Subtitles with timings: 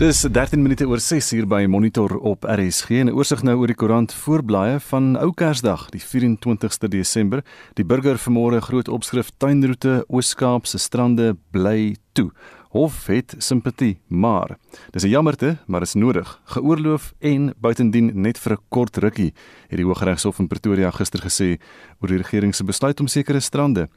[0.00, 3.66] Dis 13 minute oor 6 uur by Monitor op RSG en 'n oorsig nou oor
[3.66, 7.44] die koerant voorblaaie van Ou Kersdag, die 24ste Desember.
[7.74, 12.30] Die burger vanmôre groot opskrif tuinroete Oos-Kaap se strande bly toe.
[12.70, 14.56] Hof het simpatie, maar
[14.90, 16.40] dis 'n jammerte, maar is nodig.
[16.44, 19.34] Geoorloof en buitendien net vir 'n kort rukkie,
[19.68, 21.58] het die Hooggeregshof in Pretoria gister gesê
[22.00, 23.88] oor die regering se besluit om sekere strande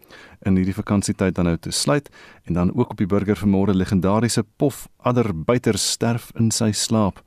[0.41, 2.09] in hierdie vakansietyd dan nou te sluit
[2.43, 7.23] en dan ook op die burger vanmôre legendariese pof adder buiter sterf in sy slaap.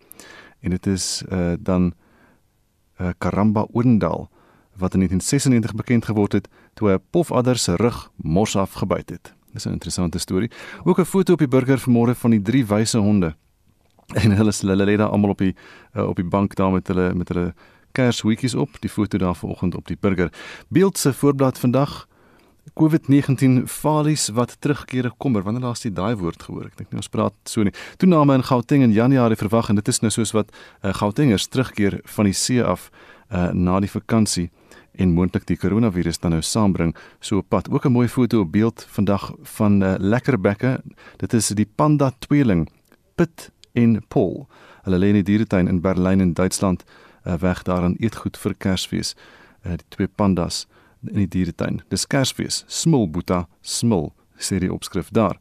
[0.61, 1.95] En dit is uh, dan
[3.01, 4.31] uh, Karamba Oendal
[4.77, 9.36] wat in 1996 bekend geword het toe 'n pofadder se rug mos afgebyt het.
[9.57, 10.51] Dis 'n interessante storie.
[10.85, 13.35] Ook 'n foto op die burger vanmôre van die drie wyse honde.
[14.15, 15.55] En hulle hulle lê daar almal op die
[15.97, 17.55] uh, op die bank daar met hulle met hulle
[17.93, 18.81] kersweekies op.
[18.81, 20.33] Die foto daar vanoggend op die burger.
[20.69, 22.07] Beeld se voorblad vandag
[22.75, 25.43] COVID-19 falies wat terugkeer kommer.
[25.43, 26.67] Wanneer laas jy daai woord gehoor?
[26.67, 27.73] Ek dink nie ons praat so nie.
[27.97, 32.01] Toename in Gauteng in Januarie verwag en dit is nou soos wat uh, Gautengers terugkeer
[32.05, 32.91] van die see af
[33.31, 34.51] uh, na die vakansie
[34.97, 37.71] en moontlik die koronavirus dan nou saambring so op pad.
[37.71, 40.81] Ook 'n mooi foto op beeld vandag van uh, lekker bekke.
[41.17, 42.69] Dit is die panda tweeling
[43.15, 44.49] Pit en Paul.
[44.83, 46.85] Hulle lê in die dieretuin in Berlyn in Duitsland
[47.27, 49.15] uh, weg daar aan eetgoed vir Kersfees.
[49.67, 50.67] Uh, die twee pandas
[51.07, 51.83] in die dieretuin.
[51.89, 52.65] Dis Kersfees.
[52.67, 55.39] Smul Boeta, smul sê die opskrif daar.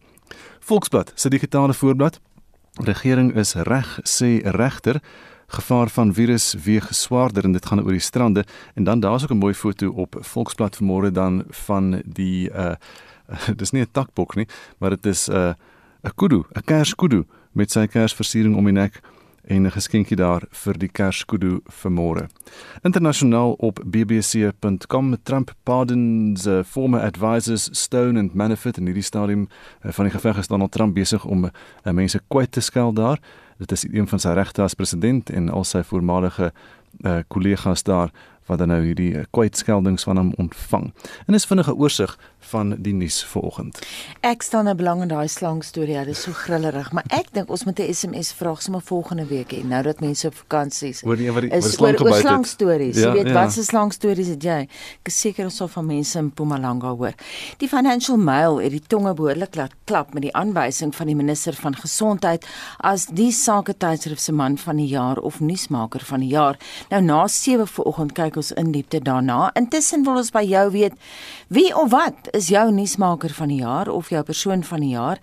[0.59, 2.19] Volksblad, se digitale voorblad.
[2.83, 5.01] Regering is reg sê regter
[5.47, 9.31] gevaar van virus weeg swaarder en dit gaan oor die strande en dan daar's ook
[9.31, 12.75] 'n mooi foto op Volksblad vanmôre dan van die uh
[13.61, 15.53] dis nie 'n takbok nie maar dit is 'n uh,
[16.03, 19.01] 'n kudu 'n kerskudu met sy kersversiering om die nek
[19.47, 22.27] en 'n geskenkie daar vir die Kerskudu vir môre.
[22.81, 29.47] Internasionaal op bbc.com Trump pardons uh, former advisors Stone and Manafort in hierdie stadium
[29.85, 31.51] uh, van die geveg is Donald Trump besig om uh,
[31.91, 33.19] mense kwyt te skel daar.
[33.57, 38.11] Dit is een van sy regte as president en al sy voormalige uh, kollegas daar
[38.45, 40.93] wat dan nou hierdie eh, kwytskeldings van hom ontvang.
[41.25, 43.79] En is vinnige oorsig van die nuus vanoggend.
[44.21, 45.97] Ek staan 'n belang in daai slang storie.
[45.97, 49.51] Dit is so grillerig, maar ek dink ons moet 'n SMS vraag sommer volgende week
[49.51, 51.03] hê nou dat mense op vakansie is.
[51.03, 52.95] Oor die wat die is slang oor, oor slang stories.
[52.95, 53.33] Ja, jy weet ja.
[53.33, 54.67] wat se slang stories het jy?
[55.01, 57.13] Ek is seker ons sal van mense in Mpumalanga hoor.
[57.57, 61.53] Die Financial Mail het die tonge behoorlik laat klap met die aanwysing van die minister
[61.53, 62.45] van gesondheid
[62.77, 66.57] as die sake tydskrif se man van die jaar of nuusmaker van die jaar.
[66.89, 69.51] Nou na 7 vanoggend kyk ons in diepte daarna.
[69.53, 70.93] Intussen wil ons by jou weet
[71.47, 75.19] wie of wat is jou nuusmaker van die jaar of jou persoon van die jaar?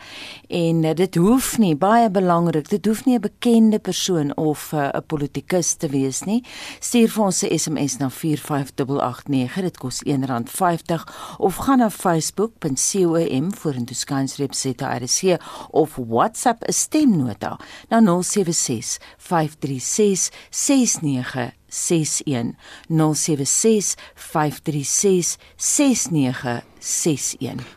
[0.49, 4.77] En uh, dit hoef nie baie belangrik, dit hoef nie 'n bekende persoon of 'n
[4.77, 6.45] uh, politikus te wees nie.
[6.81, 9.61] Stuur vir ons 'n SMS na 45889.
[9.62, 11.05] Dit kos R1.50
[11.39, 15.41] of gaan na facebook.com vorentoe skynstreep ZRC
[15.71, 17.59] of WhatsApp 'n stemnota
[17.89, 22.55] na 076 536 69 61
[22.88, 26.72] 076 536 6961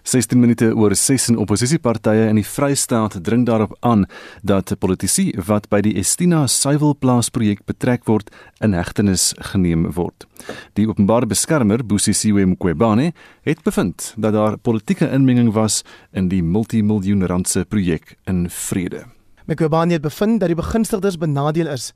[0.04, 4.06] 16 minute oor 6 en oppositiepartye in die Vrystaat dring daarop aan
[4.42, 8.32] dat politici wat by die Estina suiwelplaas projek betrek word
[8.66, 10.26] in hegtenis geneem word.
[10.74, 13.12] Die openbare beskermer, Busisiwe Mqwebane,
[13.46, 19.06] het bevind dat daar politieke inmenging was in die multimiljoen rand se projek in vrede.
[19.46, 21.92] Mqwebane het bevind dat die begunstigdes benadeel is.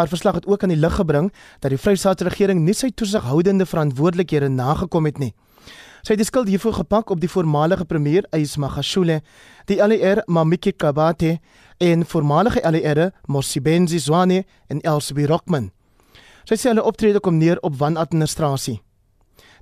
[0.00, 3.66] Haar verslag het ook aan die lig gebring dat die Vrystaatse regering nie sy toesighoudende
[3.68, 5.34] verantwoordelikhede nagekom het nie.
[6.00, 9.18] Sy het die skuld hiervoor gepak op die voormalige premier Ys Magashule,
[9.68, 11.34] die LER Mamiki Kabate
[11.76, 15.68] en voormalige LER Mosibenzi Zwane en Elsbie Rockman.
[16.48, 18.80] Sy sê hulle optrede kom neer op wanadministrasie.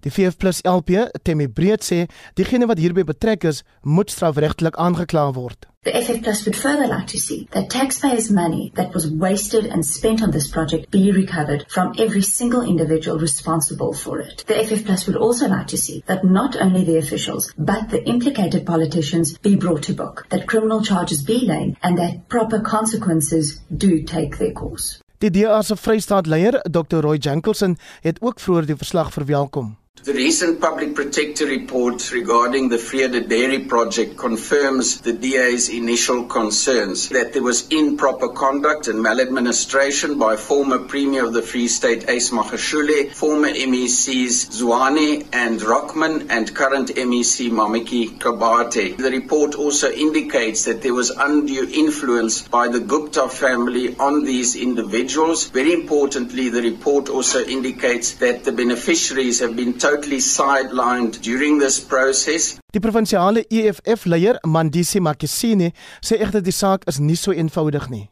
[0.05, 2.07] Die VF+ LP, Temi Breed sê,
[2.39, 5.67] diegene wat hierby betrek is, moet strafregtelik aangekla word.
[5.85, 9.87] The FF Plus would further like to see that taxpayers' money that was wasted and
[9.87, 14.45] spent on this project be recovered from every single individual responsible for it.
[14.47, 18.05] The FF Plus would also like to see that not only the officials, but the
[18.07, 23.61] implicated politicians be brought to book, that criminal charges be laid, and that proper consequences
[23.75, 25.01] do take their course.
[25.21, 27.01] Die DA se Vrystaatleier, Dr.
[27.01, 29.77] Roy Jankelson, het ook vroeër die verslag verwelkom.
[30.05, 37.09] The recent public protector report regarding the Vrede Dairy project confirms the DA's initial concerns
[37.09, 42.31] that there was improper conduct and maladministration by former Premier of the Free State Ace
[42.31, 48.97] Magashule, former MECs Zwane and Rockman, and current MEC Mamiki Kabate.
[48.99, 54.55] The report also indicates that there was undue influence by the Gupta family on these
[54.55, 55.49] individuals.
[55.49, 61.81] Very importantly, the report also indicates that the beneficiaries have been totally sidelined during this
[61.81, 62.59] process.
[62.75, 65.73] Die provinsiale EFF leier Mandisi Makisini
[66.05, 68.09] sê egter die saak is nie so eenvoudig nie.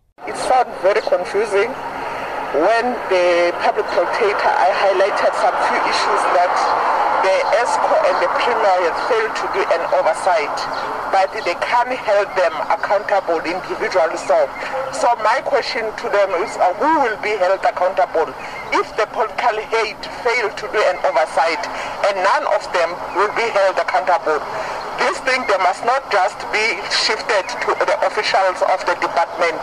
[0.48, 1.70] found very confusing.
[2.56, 6.54] When the public protector, I highlighted some few issues that
[7.26, 10.56] the ESCO and the Premier have failed to do an oversight,
[11.12, 14.16] but they can't hold them accountable individually.
[14.16, 14.48] So,
[14.94, 18.30] so my question to them is uh, who will be held accountable
[18.80, 21.62] if the political hate fail to do an oversight
[22.06, 24.40] and none of them will be held accountable?
[25.00, 29.60] This thing, they must not just be shifted to the officials of the department.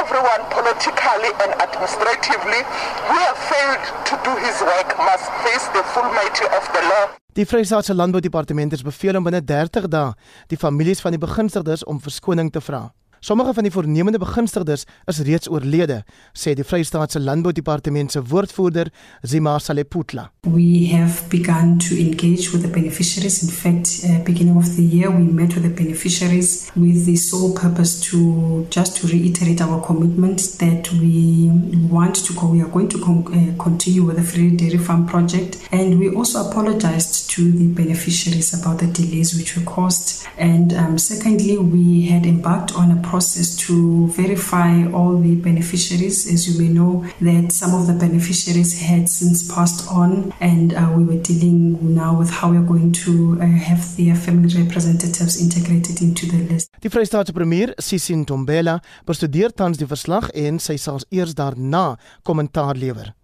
[0.00, 2.62] Everyone politically and administratively
[3.08, 7.06] who have failed to do his work must face the full mighty of the law.
[7.32, 10.14] Die Vrystaatse Landboudepartement het beveel om binne 30 dae
[10.50, 12.88] die families van die begunstigdes om verskoning te vra.
[13.22, 18.88] Sommige van die voornemende begunstigdes is reeds oorlede, sê die Vrystaatse Landboudepartement se woordvoerder,
[19.22, 20.30] Zima Saleputla.
[20.48, 23.42] We have begun to engage with the beneficiaries.
[23.42, 27.52] In fact, uh, beginning of the year, we met with the beneficiaries with the sole
[27.52, 31.50] purpose to just to reiterate our commitment that we
[31.90, 32.46] want to go.
[32.46, 36.08] We are going to con uh, continue with the Free Dairy Farm project, and we
[36.08, 40.26] also apologized to the beneficiaries about the delays which were caused.
[40.38, 46.18] And um, secondly, we had embarked on a process to verify all the beneficiaries.
[46.32, 50.88] As you may know, that some of the beneficiaries had since passed on, and uh,
[50.96, 56.00] we were dealing now with how we're going to uh, have their family representatives integrated
[56.00, 56.70] into the list.
[56.80, 62.78] Die Vrystaatse premier, Sisi Ntombela, bestudeer tans die verslag en sy sal eers daarna kommentaar
[62.78, 63.14] lewer.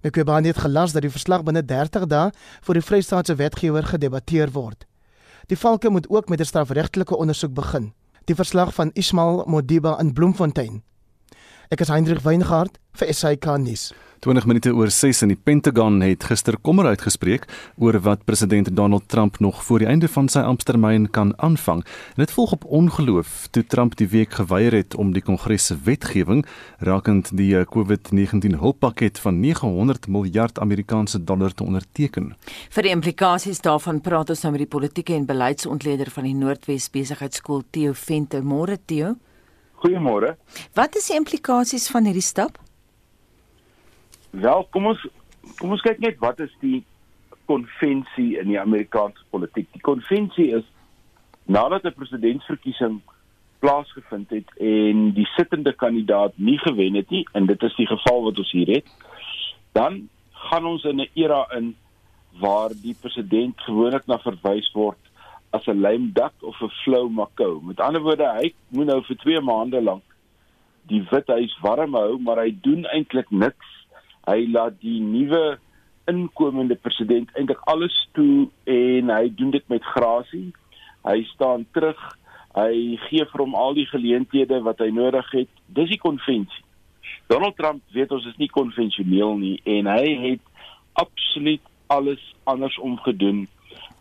[0.00, 2.30] Mekwebane het gelas dat die verslag binne 30 dae
[2.64, 4.86] vir die Vrystaatse wetgewer gedebatteer word.
[5.52, 7.92] Die valke moet ook met 'n strafregtelike ondersoek begin
[8.30, 10.82] die verslag van Ismail Modiba in Bloemfontein.
[11.70, 13.82] Ek is Hendrik Weingart vir SAK nuus.
[14.26, 17.46] 20 minute oor 6 in die Pentagon het gister kommer uitgespreek
[17.78, 21.84] oor wat president Donald Trump nog voor die einde van sy amptetermyn kan aanvang.
[22.16, 25.78] En dit volg op ongeloof toe Trump die week geweier het om die Kongres se
[25.86, 26.42] wetgewing
[26.82, 32.34] rakend die eh, COVID-19 hulppakket van 900 miljard Amerikaanse dollar te onderteken.
[32.74, 36.90] Vir die implikasies daarvan praat ons nou met die politieke en beleidsontleder van die Noordwes
[36.90, 38.42] Besigheidsskool Theo Venter.
[38.42, 39.14] Môre Theo.
[39.80, 40.36] Goeiemôre.
[40.76, 42.58] Wat is die implikasies van hierdie stap?
[44.30, 45.06] Wel, kom ons
[45.58, 46.82] kom ons kyk net wat is die
[47.50, 49.66] konvensie in die Amerikaanse politiek.
[49.72, 50.66] Die konvensie is
[51.44, 53.00] nadat 'n presidentsverkiesing
[53.60, 58.22] plaasgevind het en die sittende kandidaat nie gewen het nie en dit is die geval
[58.22, 58.86] wat ons hier het,
[59.72, 61.76] dan gaan ons in 'n era in
[62.40, 65.09] waar die president gewoonlik na verwys word
[65.52, 67.60] as 'n lame duck of 'n flow makou.
[67.62, 70.02] Met ander woorde, hy moet nou vir 2 maande lank
[70.86, 73.66] die Withuis warm hou, maar hy doen eintlik niks
[74.28, 75.58] hy laat die nuwe
[76.10, 80.50] inkomende president eintlik alles toe en hy doen dit met grasie.
[81.06, 82.00] Hy staan terug.
[82.56, 85.50] Hy gee vir hom al die geleenthede wat hy nodig het.
[85.70, 86.64] Dis die konvensie.
[87.30, 90.42] Donald Trump weet ons is nie konvensioneel nie en hy het
[90.98, 93.44] absoluut alles anders omgedoen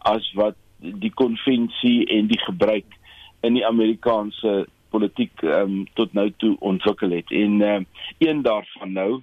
[0.09, 2.97] as wat die konvensie en die gebruik
[3.41, 7.31] in die Amerikaanse politiek um, tot nou toe ontwikkel het.
[7.31, 7.79] En uh,
[8.17, 9.21] een daarvan nou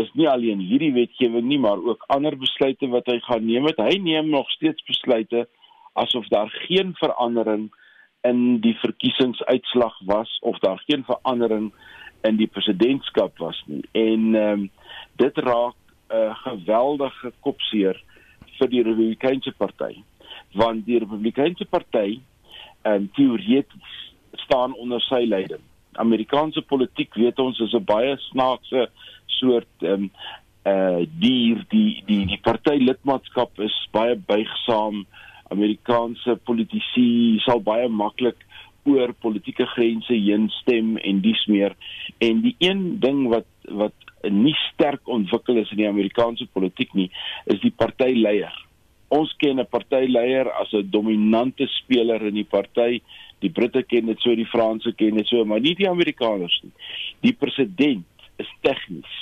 [0.00, 3.66] is nie alleen hierdie wetgewing nie, maar ook ander besluite wat hy gaan neem.
[3.68, 3.82] Het.
[3.82, 5.46] Hy neem nog steeds besluite
[5.92, 7.68] asof daar geen verandering
[8.22, 11.72] in die verkiesingsuitslag was of daar geen verandering
[12.22, 13.82] in die presidentskap was nie.
[13.92, 14.70] En um,
[15.20, 15.76] dit raak
[16.08, 18.02] 'n uh, geweldige kopseer
[18.58, 20.02] vir die Republikeinse party,
[20.58, 22.20] want die Republikeinse party
[22.82, 23.98] en um, teoreties
[24.44, 25.60] staan onder sy leiding.
[26.00, 28.88] Amerikaanse politiek weet ons is 'n baie snaakse
[29.26, 30.10] soort ehm um,
[30.64, 31.64] uh dier.
[31.68, 35.06] Die die die party lidmaatskap is baie buigsaam.
[35.50, 38.46] Amerikaanse politici sal baie maklik
[38.84, 41.76] oor politieke grense heen stem en dies meer.
[42.18, 43.94] En die een ding wat wat
[44.30, 47.10] nie sterk ontwikkel is in die Amerikaanse politiek nie
[47.44, 48.54] is die partyleier
[49.12, 53.02] ons ken 'n partyleier as 'n dominante speler in die party
[53.42, 56.72] die Britte ken dit so die Franse ken dit so maar nie die Amerikaners nie.
[57.20, 58.06] Die president
[58.38, 59.18] is tegnies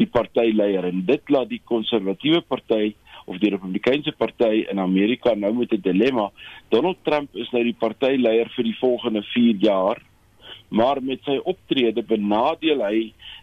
[0.00, 2.94] die partyleier en dit laat die konservatiewe party
[3.26, 6.30] of die republikeinse party in Amerika nou met 'n dilemma.
[6.70, 10.02] Donald Trump is nou die partyleier vir die volgende 4 jaar,
[10.70, 12.98] maar met sy optrede benadeel hy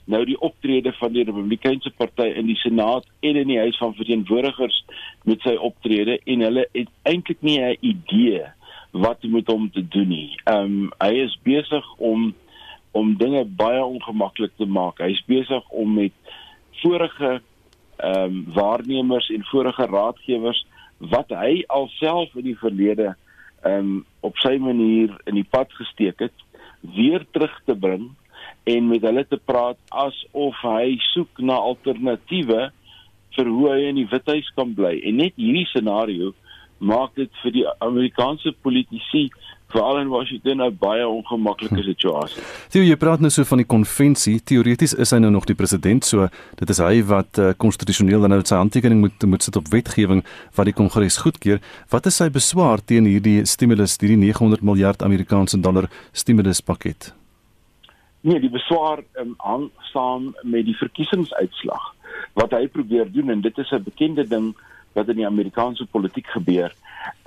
[0.08, 3.96] nou die optrede van die republikeinse party in die senaat en in die huis van
[3.98, 4.78] verteenwoordigers
[5.28, 8.46] met sy optrede en hulle het eintlik nie 'n idee
[8.92, 10.32] wat met hom te doen nie.
[10.46, 12.34] Ehm um, hy is besig om
[12.92, 14.98] om dinge baie ongemaklik te maak.
[14.98, 16.14] Hy is besig om met
[16.82, 17.42] vorige
[17.98, 20.66] ehm um, waarnemers en vorige raadgewers
[20.98, 23.16] wat hy alself in die verlede
[23.62, 26.47] ehm um, op sy manier in die pad gesteek het
[26.96, 28.10] weer terug te bring
[28.68, 32.68] en met hulle te praat asof hy soek na alternatiewe
[33.38, 34.98] vir hoe hy in die Withuis kan bly.
[35.08, 36.34] En net hierdie scenario
[36.78, 39.28] maak dit vir die Amerikaanse politici
[39.68, 42.42] veral in Washington 'n baie ongemaklike situasie.
[42.70, 44.40] Theo, jy praat nou so van die konvensie.
[44.40, 48.30] Teoreties is hy nou nog die president, so dit is hy wat konstitusioneel uh, dan
[48.30, 50.24] nou sy handtekening moet moet sit op wetgewing
[50.56, 51.60] wat die Kongres goedkeur.
[51.90, 57.14] Wat is sy beswaar teen hierdie stimulus, hierdie 900 miljard Amerikaanse dollar stimuluspakket?
[58.22, 61.94] Nee, die beswaar um, hang saam met die verkiesingsuitslag
[62.38, 64.56] wat hy probeer doen en dit is 'n bekende ding
[64.98, 66.74] wat in die Amerikaanse politiek gebeur.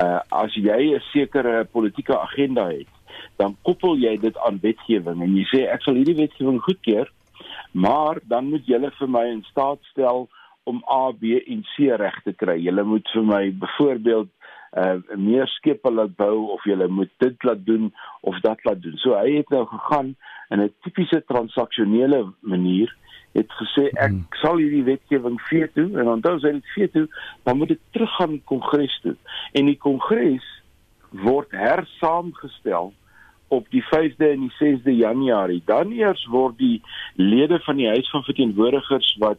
[0.02, 2.90] Uh as jy 'n sekere politieke agenda het,
[3.38, 7.08] dan koppel jy dit aan wetgewing en jy sê ek sal hierdie wetgewing goedkeur,
[7.72, 10.28] maar dan moet julle vir my in staat stel
[10.64, 12.58] om A, B en C reg te kry.
[12.60, 14.30] Julle moet vir my byvoorbeeld
[14.78, 18.96] uh meer skepe laat bou of julle moet dit laat doen of dat laat doen.
[19.02, 20.14] So hy het nou gegaan
[20.50, 22.94] in 'n tipiese transaksionele manier
[23.32, 24.24] het gesê ek hmm.
[24.42, 27.04] sal hierdie wetgewing veto en onthou as hy dit veto
[27.46, 29.16] dan moet dit teruggaan kongres toe.
[29.54, 30.46] En die kongres
[31.10, 32.92] word hersaamgestel
[33.50, 35.62] op die 5de en die 6de Januarie.
[35.66, 36.82] Dan eers word die
[37.18, 39.38] lede van die huis van verteenwoordigers wat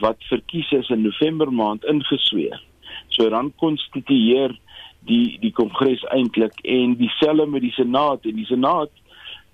[0.00, 2.60] wat verkies is in November maand ingesweer.
[3.08, 4.54] So dan konstitueer
[5.08, 8.24] die die kongres eintlik en dieselfde met die senaat.
[8.28, 8.92] En die senaat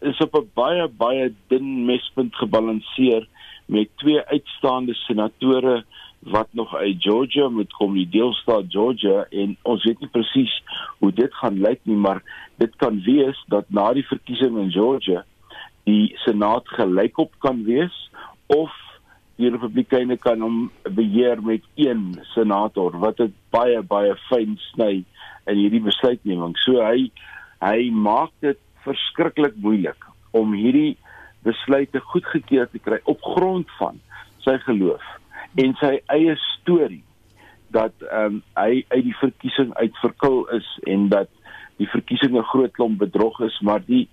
[0.01, 3.27] is op 'n baie baie dun mespunt gebalanseer
[3.67, 5.85] met twee uitstaande senatore
[6.27, 10.55] wat nog uit Georgia moet kom, die deelstaat Georgia en ons weet nie presies
[10.99, 12.23] hoe dit gaan lyk nie, maar
[12.59, 15.23] dit kan wees dat na die verkiesing in Georgia
[15.87, 17.95] die senaat gelykop kan wees
[18.51, 18.75] of
[19.37, 20.59] die republikeine kan hom
[20.97, 25.05] beheer met een senator wat dit baie baie fyn sny
[25.47, 26.57] in hierdie besluitneming.
[26.65, 27.11] So hy
[27.63, 30.97] hy maak dit verskriklik moeilik om hierdie
[31.47, 34.01] besluite goedgekeur te kry op grond van
[34.45, 35.05] sy geloof
[35.63, 37.03] en sy eie storie
[37.75, 41.31] dat ehm um, hy uit die verkiesing uitverkil is en dat
[41.81, 44.09] die verkiesing 'n groot klomp bedrog is maar die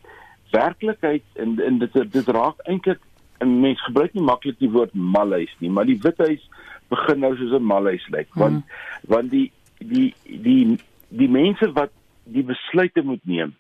[0.51, 3.01] werklikheid en en dit dit raak eintlik
[3.39, 6.49] 'n mens gebruik nie maklik die woord malhuis nie maar die withuis
[6.89, 9.15] begin nou soos 'n malhuis lyk want hmm.
[9.15, 10.77] want die die die
[11.09, 11.91] die mense wat
[12.23, 13.55] die besluite moet neem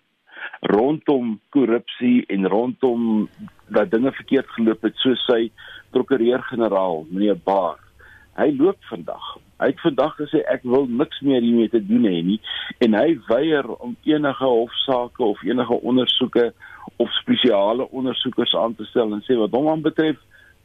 [0.73, 3.29] rondom korrupsie en rondom
[3.67, 5.51] dat dinge verkeerd geloop het soos sy
[5.95, 7.79] prokureur-generaal meneer Baar.
[8.33, 9.25] Hy loop vandag.
[9.61, 12.39] Hy het vandag gesê ek wil niks meer hiermee te doen hê nie
[12.83, 16.49] en hy weier om enige hofsaake of enige ondersoeke
[16.97, 20.17] of spesiale ondersoekers aan te stel en sê wat hom aanbetref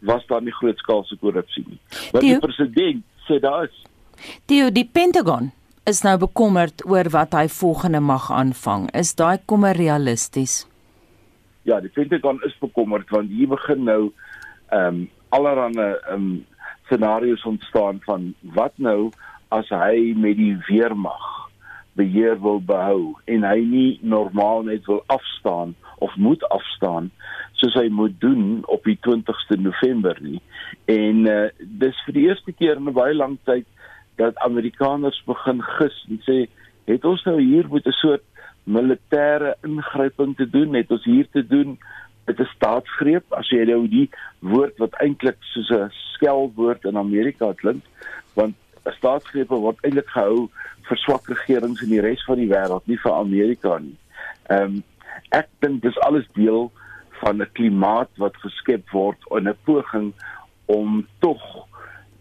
[0.09, 1.79] was daar nie grootskaalse korrupsie nie.
[2.15, 3.85] Wat die president sê daar is
[4.51, 5.53] Die die Pentagon
[5.89, 8.91] is nou bekommerd oor wat hy volgende mag aanvang.
[8.93, 10.67] Is daai kommer realisties?
[11.65, 14.03] Ja, die Pentagon is bekommerd want hier begin nou
[14.69, 16.29] ehm um, allerlei ehm um,
[16.89, 19.11] scenario's ontstaan van wat nou
[19.53, 21.25] as hy met die weermag
[22.01, 27.11] beheer wil behou en hy nie normaal net wil afstaan of moet afstaan
[27.61, 30.41] soos hy moet doen op die 20ste November nie.
[30.85, 33.67] En uh, dis vir die eerste keer in 'n baie lang tyd
[34.19, 36.39] dat Amerikaners begin gis en sê
[36.91, 38.25] het ons nou hier met 'n soort
[38.65, 41.79] militêre ingryping te doen het ons hier te doen
[42.27, 47.53] met 'n staatsgreep as jy nou die woord wat eintlik soos 'n skelwoord in Amerika
[47.53, 47.85] klink
[48.35, 48.55] want
[48.87, 50.49] 'n staatsgreep word eintlik gehou
[50.89, 53.97] vir swak regerings in die res van die wêreld nie vir Amerika nie.
[54.49, 54.83] Ehm um,
[55.31, 56.71] ek dink dis alles deel
[57.21, 60.13] van 'n klimaat wat geskep word in 'n poging
[60.67, 61.68] om tog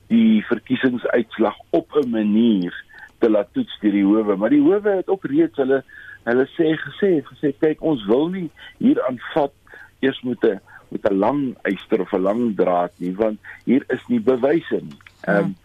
[0.07, 2.73] die verkiesingsuitslag op 'n manier
[3.19, 5.83] te laat toets deur die howe, maar die howe het ook reeds hulle
[6.23, 9.53] hulle sê gesê gesê kyk ons wil nie hier aanvat
[9.99, 10.59] eers moet 'n
[10.89, 14.99] met 'n lang eister of 'n lang draad nie want hier is nie bewyse nie.
[15.23, 15.33] Ja.
[15.33, 15.55] Ehm um,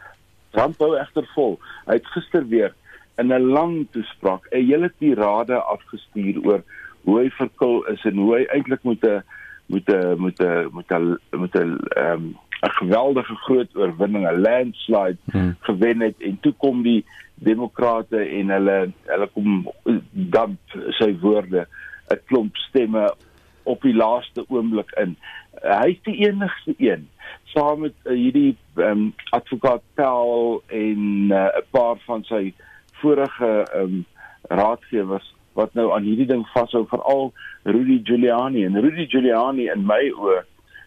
[0.51, 1.59] Trump hou egter vol.
[1.87, 2.75] Hy het gister weer
[3.17, 6.63] in 'n lang toespraak 'n hele tirade afgestuur oor
[7.05, 9.23] hoe hy verkil is en hoe hy eintlik moet 'n
[9.67, 12.25] moet 'n moet 'n moet 'n moet 'n ehm
[12.63, 15.57] 'n geweldige groot oorwinning, 'n landslide hmm.
[15.61, 17.05] gewen het en toe kom die
[17.35, 19.73] demokrate en hulle hulle kom
[20.13, 20.59] dan
[20.99, 21.67] sy woorde
[22.11, 23.15] 'n klomp stemme
[23.63, 25.17] op die laaste oomblik in.
[25.63, 27.09] Hy is die enigste een
[27.53, 32.55] saam met uh, hierdie um, advokaat Paul en uh, 'n paar van sy
[33.03, 34.05] vorige um,
[34.49, 40.03] raadgewers wat nou aan hierdie ding vashou veral Rudy Giuliani en Rudy Giuliani in my
[40.17, 40.41] oë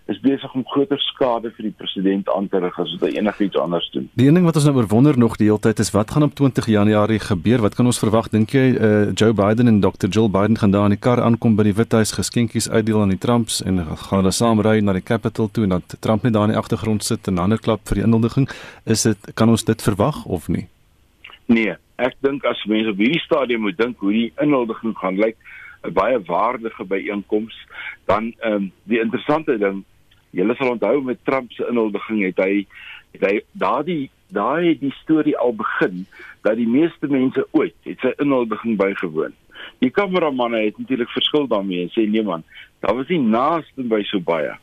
[0.06, 3.58] is besig om groter skade vir die president aan te rig as wat hy enigiets
[3.58, 4.06] anders doen.
[4.14, 6.36] Die een ding wat ons nou oorwonder nog die hele tyd is wat gaan op
[6.38, 7.64] 20 Januarie gebeur?
[7.66, 8.30] Wat kan ons verwag?
[8.34, 10.06] Dink jy uh, Joe Biden en Dr.
[10.14, 13.22] Jill Biden gaan daar in die kar aankom by die Withuis geskenkies uitdeel aan die
[13.22, 16.52] Trumps en gaan hulle saam ry na die Capitol toe en dat Trump net daar
[16.52, 18.46] in die agtergrond sit en ander klap vir die inhuldiging?
[18.86, 20.68] Is dit kan ons dit verwag of nie?
[21.50, 25.38] Nee, ek dink as mense op hierdie stadium moet dink hoe die inhuldiging gaan lyk,
[25.86, 27.58] 'n baie waardige byeenkoms,
[28.06, 29.84] dan ehm um, die interessante ding
[30.36, 32.66] Julle sal onthou met Trump se inhuldiging het hy
[33.16, 36.04] het hy daardie daai die storie al begin
[36.44, 39.34] dat die meeste mense ooit het sy inhuldiging bygewoon.
[39.80, 42.44] Die kameramanne het natuurlik verskil daarmee en sê nee man,
[42.84, 44.58] daar was nie naaste by so baie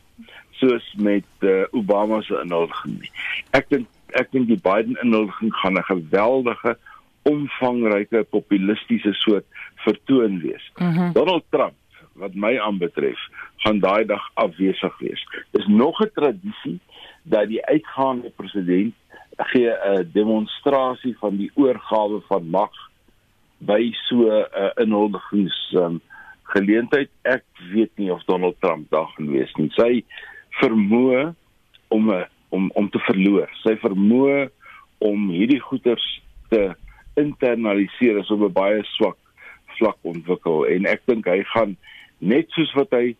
[0.60, 3.12] soos met uh, Obama se inhuldiging nie.
[3.56, 6.76] Ek dink ek dink die Biden inhuldiging gaan 'n geweldige
[7.22, 9.46] omvangryke populistiese soort
[9.86, 10.72] vertoon wees.
[10.76, 11.12] Mm -hmm.
[11.12, 11.74] Donald Trump
[12.14, 13.18] wat my aanbetref,
[13.64, 15.22] gaan daai dag afwesig wees.
[15.50, 16.78] Dis nog 'n tradisie
[17.22, 18.94] dat die uitgaande president
[19.36, 22.72] gee 'n demonstrasie van die oorgawe van mag
[23.58, 26.00] by so 'n inhuldigings um,
[26.42, 27.08] geleentheid.
[27.22, 29.70] Ek weet nie of Donald Trump daar gaan wees nie.
[29.70, 30.04] Sy
[30.60, 31.34] vermoë
[31.88, 32.12] om
[32.48, 33.48] om om te verloor.
[33.62, 34.50] Sy vermoë
[34.98, 36.74] om hierdie goeters te
[37.14, 39.18] internaliseer is op 'n baie swak
[39.78, 41.76] vlak ontwikkel en ek dink hy gaan
[42.22, 43.14] net soos wat hy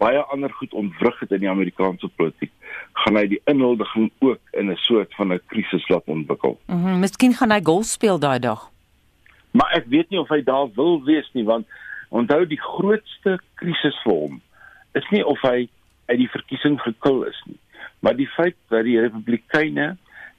[0.00, 2.52] baie ander goed ontwrig het in die Amerikaanse politiek,
[3.02, 6.58] gaan hy die inhuldiging ook in 'n soort van 'n krisis laat ontwikkel.
[6.66, 8.70] Mhm, mm miskien gaan hy golf speel daai dag.
[9.52, 11.66] Maar ek weet nie of hy daar wil wees nie want
[12.08, 14.40] onthou die grootste krisis vir hom
[14.92, 15.68] is nie of hy
[16.06, 17.58] uit die verkiesing gekil is nie,
[18.00, 19.96] maar die feit dat die Republikeine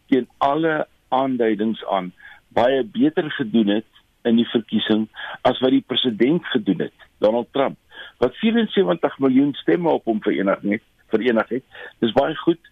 [0.07, 2.11] teen alle aanduidings aan
[2.47, 3.87] baie beter gedoen het
[4.23, 5.07] in die verkiesing
[5.41, 7.77] as wat die president gedoen het, Donald Trump
[8.21, 11.63] wat 74 miljoen stemme op hom verenig het, verenig het.
[11.99, 12.71] Dis baie goed,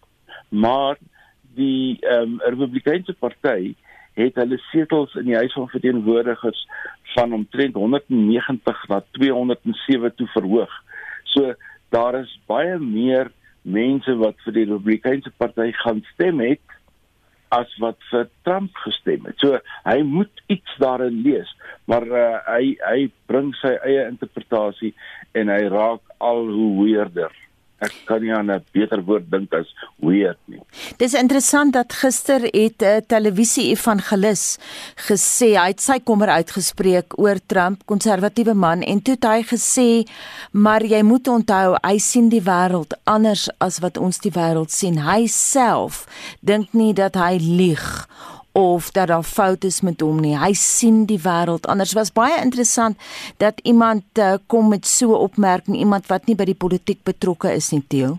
[0.50, 0.98] maar
[1.58, 3.74] die ehm um, Republikeinse party
[4.20, 6.62] het hulle setels in die huis van verteenwoordigers
[7.16, 10.74] van omtrent 190 na 207 toe verhoog.
[11.34, 11.54] So
[11.90, 16.62] daar is baie meer mense wat vir die Republikeinse party gaan stem het
[17.56, 19.38] as wat vir Trump gestem het.
[19.42, 21.50] So hy moet iets daarin lees,
[21.90, 24.94] maar uh, hy hy bring sy eie interpretasie
[25.38, 27.34] en hy raak al hoe weerder.
[27.80, 29.68] Ek kan nie aan 'n beter woord dink as
[30.04, 30.60] weird nie.
[30.98, 34.58] Dis interessant dat gister het 'n uh, televisie evangelis
[35.08, 40.08] gesê hy het sy kommer uitgespreek oor Trump, konservatiewe man en toe het hy gesê
[40.52, 44.98] maar jy moet onthou hy sien die wêreld anders as wat ons die wêreld sien.
[44.98, 46.06] Hy self
[46.42, 48.08] dink nie dat hy lieg
[48.52, 50.36] of dat daar foute is met hom nie.
[50.38, 51.94] Hy sien die wêreld anders.
[51.94, 52.98] Was baie interessant
[53.38, 57.54] dat iemand uh, kom met so 'n opmerking, iemand wat nie by die politiek betrokke
[57.54, 58.18] is nie, Theo.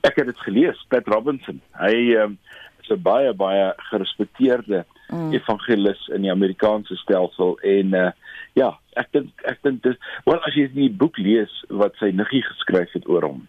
[0.00, 1.60] Ek het dit gelees, Pat Robinson.
[1.78, 2.38] Hy um,
[2.80, 5.32] is 'n baie baie gerespekteerde mm.
[5.32, 8.10] evangelis in die Amerikaanse stelsel en uh,
[8.52, 12.42] ja, ek dink ek dink dis wel as jy die boek lees wat sy niggie
[12.42, 13.42] geskryf het oor hom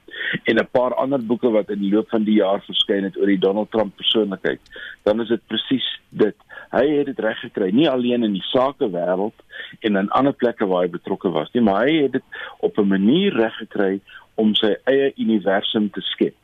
[0.43, 3.31] en 'n paar ander boeke wat in die loop van die jaar verskyn het oor
[3.31, 4.59] die Donald Trump persoonlikheid,
[5.03, 6.35] dan is dit presies dit.
[6.71, 9.37] Hy het dit reg gekry, nie alleen in die sakewêreld
[9.79, 12.23] en in ander plekke waar hy betrokke was nie, maar hy het dit
[12.59, 13.99] op 'n manier reg gekry
[14.35, 16.35] om sy eie universum te skep.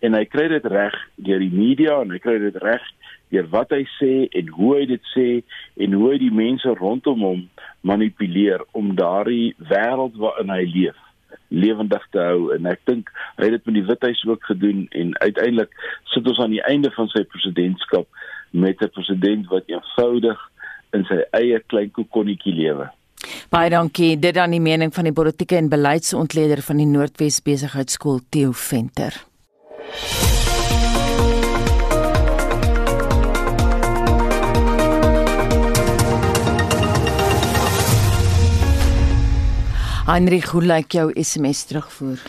[0.00, 2.82] En hy kry dit reg deur die media en hy kry dit reg
[3.32, 5.28] deur wat hy sê en hoe hy dit sê
[5.84, 7.44] en hoe hy die mense rondom hom
[7.80, 11.04] manipuleer om daardie wêreld waarin hy leef
[11.48, 15.14] lewendig te hou en ek dink hy het dit met die Withuis ook gedoen en
[15.24, 15.72] uiteindelik
[16.12, 18.08] sit ons aan die einde van sy presidentskap
[18.50, 20.38] met 'n president wat eenvoudig
[20.96, 22.88] in sy eie klein kokonnetjie lewe.
[23.50, 24.16] Baie dankie.
[24.18, 29.12] Dit dan die mening van die politieke en beleidsontleder van die Noordwes Besigheidsskool Theo Venter.
[40.08, 42.22] Heinrich, hoe lyk jou SMS terugvoer?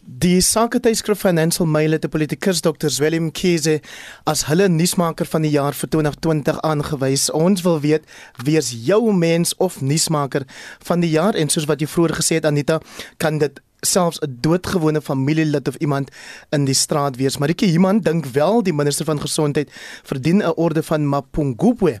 [0.00, 2.88] Die saketydskrif Financial Mail het 'n politikus Dr.
[2.98, 3.80] Willem Kiese
[4.24, 7.30] as hulle nuusmaker van die jaar vir 2020 aangewys.
[7.30, 8.04] Ons wil weet
[8.44, 10.42] wie is jou mens of nuusmaker
[10.78, 12.80] van die jaar en soos wat jy vroeër gesê het Anita,
[13.16, 16.10] kan dit selfs 'n doodgewone familielid of iemand
[16.50, 17.38] in die straat wees.
[17.38, 19.70] Maritjie Human dink wel die minister van gesondheid
[20.02, 22.00] verdien 'n orde van Mapungubwe.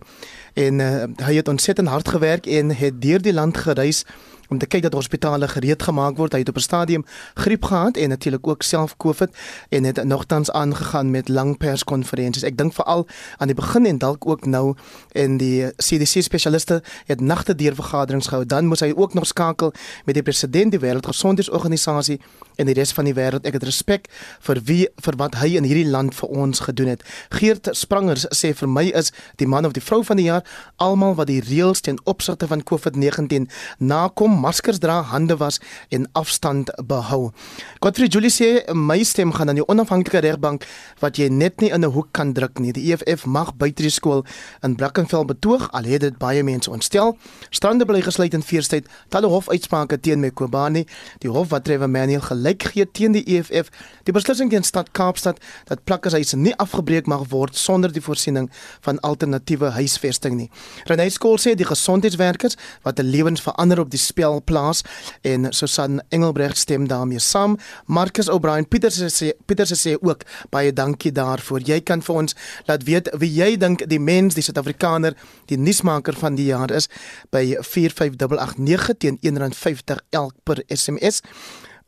[0.54, 4.04] En uh, hy het ontsettend hard gewerk en het deur die land gereis
[4.48, 6.32] om te kyk dat hospitale gereed gemaak word.
[6.32, 9.30] Hy het op 'n stadium griep gehad en natuurlik ook self COVID
[9.68, 12.42] en het nogtans aangegaan met lang perskonferensies.
[12.42, 13.06] Ek dink veral
[13.36, 14.74] aan die begin en dalk ook nou
[15.12, 18.46] en die CDC spesialiste het nagte deur vergaderings gehou.
[18.46, 19.72] Dan moes hy ook nog skakel
[20.04, 22.20] met die president die Wêreldgesondheidsorganisasie
[22.58, 23.46] en die res van die wêreld.
[23.46, 24.08] Ek het respek
[24.44, 27.04] vir wie vir wat hy in hierdie land vir ons gedoen het.
[27.38, 30.46] Geert Sprangers sê vir my is die man of die vrou van die jaar
[30.82, 33.46] almal wat die reëls ten opsigte van COVID-19
[33.78, 35.60] nakom, maskers dra, hande was
[35.94, 37.30] en afstand behou.
[37.84, 40.66] Godfrey Julie sê my stem gaan aan die onafhanklike regbank
[41.02, 42.72] wat jy net nie in 'n hoek kan druk nie.
[42.72, 44.24] Die EFF mag buite die skool
[44.62, 47.16] in Brackenfell betoog al het dit baie mense ontstel.
[47.50, 48.86] Strande bly gesluit in feestyd.
[49.08, 50.86] Talle hofuitsprake teen Mekobani,
[51.18, 53.68] die hof wat Trevor Manuel gelyk gee teen die EFF.
[54.04, 58.48] Die beslissing teen stad Kaapstad dat plakkershuise nie afgebreek mag word sonder die voorsiening
[58.84, 60.48] van alternatiewe huisvesting nie.
[60.88, 64.82] Renay Skool sê die gesondheidswerkers wat 'n lewens verander op die spel plaas
[65.22, 67.58] en Susan Engelbreg stem daarmee saam.
[67.86, 71.60] Marcus O'Brien Pieters sê Pieters sê ook baie dankie daarvoor.
[71.60, 72.34] Jy kan vir ons
[72.66, 75.14] laat weet wie jy dink die mens, die Suid-Afrikaner,
[75.46, 76.88] die nuusmaker van die jaar is
[77.30, 81.22] by 45889 teen R1.50 elk per SMS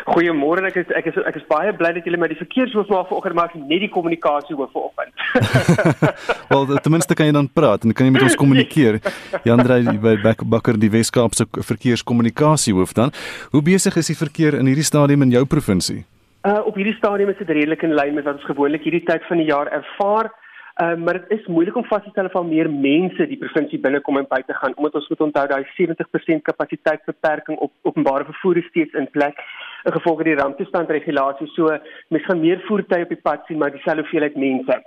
[0.03, 0.65] Goeiemôre.
[0.67, 3.37] Ek is ek is ek is baie bly dat julle met die verkeershoof maar vanoggend
[3.39, 5.13] maak net die kommunikasie hoof vanoggend.
[6.51, 8.99] Wel, ten minste kan jy dan praat en kan jy met ons kommunikeer.
[9.47, 13.15] Jandrey by Bakker die Weskaapse verkeerskommunikasie hoof dan.
[13.55, 16.03] Hoe besig is die verkeer in hierdie stadium in jou provinsie?
[16.43, 19.23] Uh op hierdie stadium is dit redelik in lyn met wat ons gewoonlik hierdie tyd
[19.29, 20.33] van die jaar ervaar.
[20.81, 23.77] Uh, maar dit is moeilik om vas te stel of al meer mense die provinsie
[23.79, 28.97] binnekom en buite gaan omdat ons moet onthou daai 70% kapasiteitsbeperking op openbare vervoer steeds
[28.97, 29.37] in plek
[29.83, 31.47] in gevolg van die ramptoestandregulasie.
[31.55, 31.69] So
[32.07, 34.81] mense gaan meer voertuie op die pad sien, maar dieselfde hoeveelheid mense.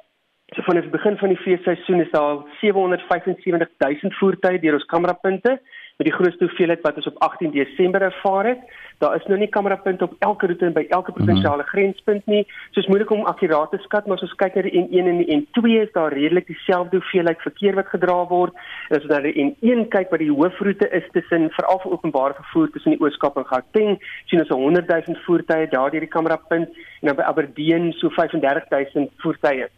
[0.55, 5.59] So vanaf die begin van die feesseisoen is daar 775 000 voertuie deur ons kamerapunte
[5.97, 8.59] met die grootste hoeveelheid wat ons op 18 Desember ervaar het.
[8.99, 11.19] Daar is nou nie kamerapunte op elke roete en by elke mhm.
[11.19, 12.45] provinsiale mm grenspunt nie.
[12.71, 15.19] So is moeilik om akkuraat te skat, maar as ons kyk na die N1 en
[15.19, 18.55] die N2 is daar redelik dieselfde hoeveelheid verkeer wat gedra word.
[18.89, 22.39] En as ons na die N1 kyk wat die hoofroete is tussen veral vir openbare
[22.39, 23.99] vervoer tussen die Ooskaap en Gauteng,
[24.31, 28.71] sien ons 100 000 voertuie daar deur die kamerapunt en dan by Aberdeen so 35
[28.95, 29.69] 000 voertuie.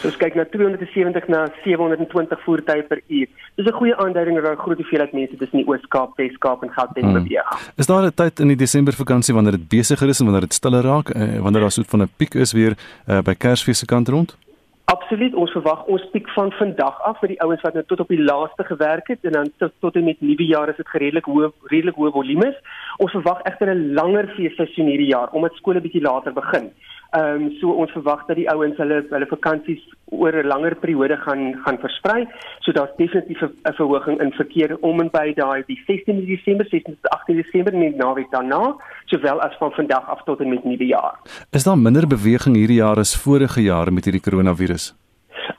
[0.00, 3.28] So ons kyk na 270 na 720 voertuie per uur.
[3.56, 6.70] Dis 'n goeie aanduiding dat daar 'n groot hoeveelheid mense tussen die Oos-Kaap, Wes-Kaap en
[6.70, 7.22] Gauteng hmm.
[7.22, 7.72] beweeg.
[7.76, 10.54] Is daar 'n tyd in die Desember vakansie wanneer dit besigger is en wanneer dit
[10.54, 12.74] stiller raak, eh, wanneer daar so 'n van 'n piek is weer
[13.08, 14.36] uh, by Kersfees se kant rond?
[14.84, 18.08] Absoluut, ons verwag ons piek van vandag af vir die ouens wat nou tot op
[18.10, 21.28] die laaste gewerk het en dan tot, tot en met nuwe jaar is dit redelik
[21.30, 22.58] hoë redelik hoë volumes.
[22.98, 26.72] Ons verwag egter 'n langer feesseisoen hierdie jaar omdat skole bietjie later begin.
[27.12, 29.82] Ehm um, so ons verwag dat die ouens hulle hulle vakansies
[30.16, 32.28] oor 'n langer periode gaan gaan versprei.
[32.60, 36.96] So daar's definitief 'n verhoging in verkeer om en by daai die 16 Desember, 16
[37.00, 40.86] tot 18 Desember en naweek daarna, sowel as van vandag af tot en met nuwe
[40.86, 41.18] jaar.
[41.50, 45.01] Is daar minder beweging hierdie jaar as vorige jare met hierdie koronavirus?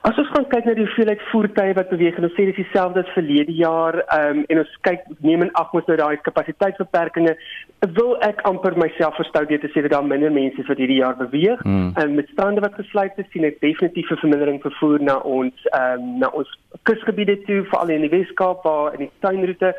[0.04, 3.12] As ons gaan kyk na die hoeveelheid voertuie wat beweeg, dan sê dit dieselfde as
[3.16, 7.56] verlede jaar, ehm um, en ons kyk neem in ag moet nou daai kapasiteitsbeperkings,
[7.98, 11.16] wil ek amper myself verstou dit te sê dat daar minder mense wat hierdie jaar
[11.16, 11.60] beweeg.
[11.62, 11.90] Hmm.
[11.94, 12.14] En mm.
[12.20, 16.18] met strande wat gesluit is, sien ek definitief 'n vermindering vervoer na ons ehm um,
[16.18, 16.48] na ons
[16.82, 19.74] kusgebiede toe, veral in die Weskaap waar in die tuinroete.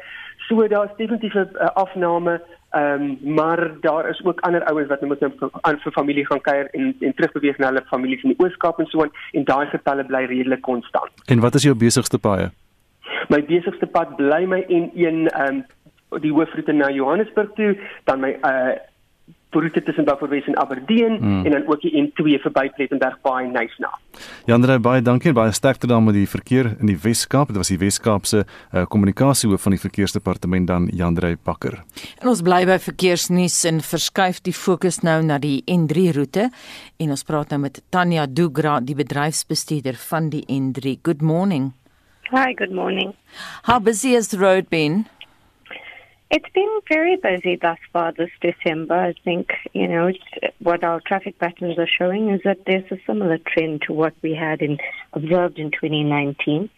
[0.48, 2.42] So daar's definitief 'n afname
[2.76, 6.42] Ehm um, maar daar is ook ander ouens wat net nou aan vir familie gaan
[6.42, 9.68] kuier en en terugbeweeg na hulle families in die Ooskaap en so aan en daai
[9.72, 11.12] getalle bly redelik konstant.
[11.26, 12.50] En wat is jou besigste paaie?
[13.30, 15.64] My besigste pad bly my N1 ehm um,
[16.22, 18.76] die hoofroete na Johannesburg toe, dan my uh
[19.62, 21.46] roete tussen Bafferwes en Aberdeen hmm.
[21.46, 23.92] en dan ook die N2 verby Plettenberg Baai nice na.
[24.46, 27.52] Jandre baie dankie en baie sterkte dan met die verkeer in die Wes-Kaap.
[27.52, 31.82] Dit was die Wes-Kaapse uh, kommunikasiehoof van die verkeersdepartement dan Jandre Bakker.
[32.22, 36.50] En ons bly by verkeersnuus en verskuif die fokus nou na die N3 roete
[36.98, 41.00] en ons praat nou met Tanya Dugra, die bedryfsbestuurder van die N3.
[41.04, 41.74] Good morning.
[42.32, 43.14] Hi, good morning.
[43.64, 45.06] How busy has the road been?
[46.32, 48.96] It's been very busy thus far this December.
[48.96, 50.12] I think, you know,
[50.60, 54.34] what our traffic patterns are showing is that there's a similar trend to what we
[54.34, 54.78] had in,
[55.14, 56.70] observed in 2019.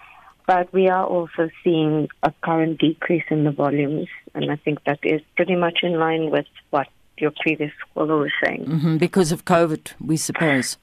[0.46, 4.08] But we are also seeing a current decrease in the volumes.
[4.36, 8.32] And I think that is pretty much in line with what your previous caller was
[8.44, 8.66] saying.
[8.66, 10.78] Mm-hmm, because of COVID, we suppose.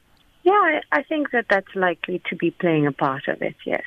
[0.45, 3.83] Yeah, I, think that that's likely to be playing a part of it, yes.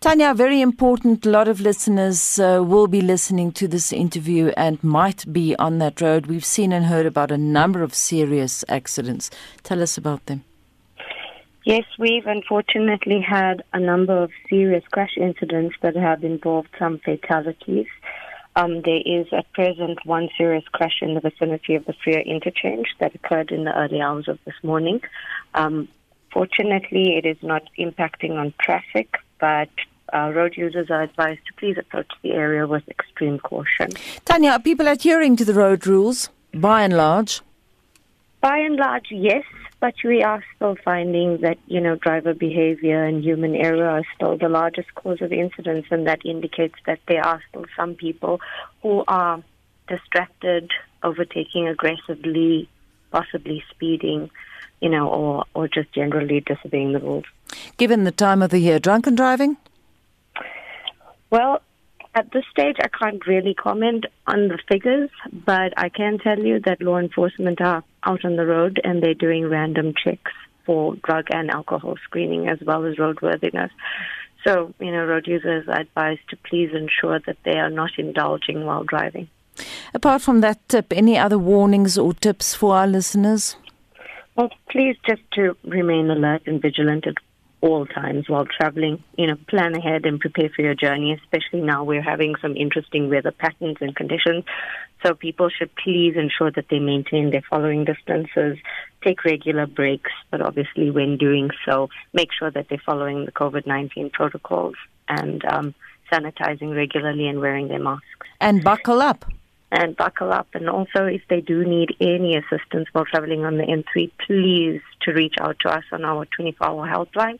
[0.00, 1.24] Tanya, very important.
[1.24, 5.78] A lot of listeners uh, will be listening to this interview and might be on
[5.78, 6.26] that road.
[6.26, 9.30] We've seen and heard about a number of serious accidents.
[9.62, 10.42] Tell us about them.
[11.64, 17.86] Yes, we've unfortunately had a number of serious crash incidents that have involved some fatalities.
[18.54, 22.88] Um, there is at present one serious crash in the vicinity of the Freer interchange
[23.00, 25.00] that occurred in the early hours of this morning.
[25.54, 25.88] Um,
[26.32, 29.70] fortunately, it is not impacting on traffic, but
[30.12, 33.90] uh, road users are advised to please approach the area with extreme caution.
[34.24, 37.40] Tanya, are people adhering to the road rules by and large?
[38.42, 39.44] By and large, yes,
[39.78, 44.36] but we are still finding that, you know, driver behavior and human error are still
[44.36, 48.40] the largest cause of incidents, and that indicates that there are still some people
[48.82, 49.40] who are
[49.86, 50.72] distracted,
[51.04, 52.68] overtaking aggressively,
[53.12, 54.28] possibly speeding,
[54.80, 57.24] you know, or, or just generally disobeying the rules.
[57.76, 59.56] Given the time of the year, drunken driving?
[61.30, 61.62] Well,
[62.14, 66.60] at this stage, I can't really comment on the figures, but I can tell you
[66.60, 70.32] that law enforcement are out on the road and they're doing random checks
[70.66, 73.70] for drug and alcohol screening as well as roadworthiness.
[74.44, 78.64] So, you know, road users are advised to please ensure that they are not indulging
[78.64, 79.28] while driving.
[79.94, 83.56] Apart from that tip, any other warnings or tips for our listeners?
[84.34, 87.14] Well, please just to remain alert and vigilant at
[87.62, 89.02] all times while traveling.
[89.16, 93.08] You know, plan ahead and prepare for your journey, especially now we're having some interesting
[93.08, 94.44] weather patterns and conditions.
[95.02, 98.58] So people should please ensure that they maintain their following distances,
[99.02, 104.12] take regular breaks, but obviously when doing so, make sure that they're following the COVID-19
[104.12, 104.74] protocols
[105.08, 105.74] and um,
[106.12, 108.06] sanitizing regularly and wearing their masks.
[108.40, 109.24] And buckle up.
[109.72, 110.48] And buckle up.
[110.52, 115.12] And also, if they do need any assistance while traveling on the N3, please to
[115.12, 117.38] reach out to us on our 24-hour helpline.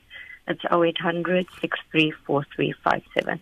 [0.48, 3.40] It's 0800 634357.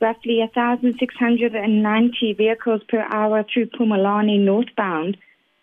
[0.00, 5.18] roughly 1,690 vehicles per hour through Pumalani northbound,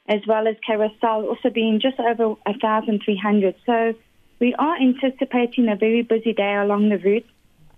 [0.08, 3.56] as well as Carousel also being just over 1,300.
[3.66, 3.96] So
[4.38, 7.26] we are anticipating a very busy day along the route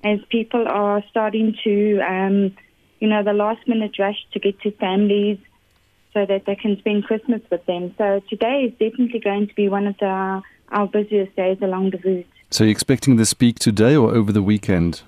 [0.04, 2.54] as people are starting to, um,
[3.00, 5.40] you know, the last minute rush to get to families
[6.14, 7.94] so that they can spend Christmas with them.
[7.98, 12.00] So today is definitely going to be one of the, our busiest days along the
[12.00, 12.28] route.
[12.50, 15.04] So you're expecting this peak today or over the weekend?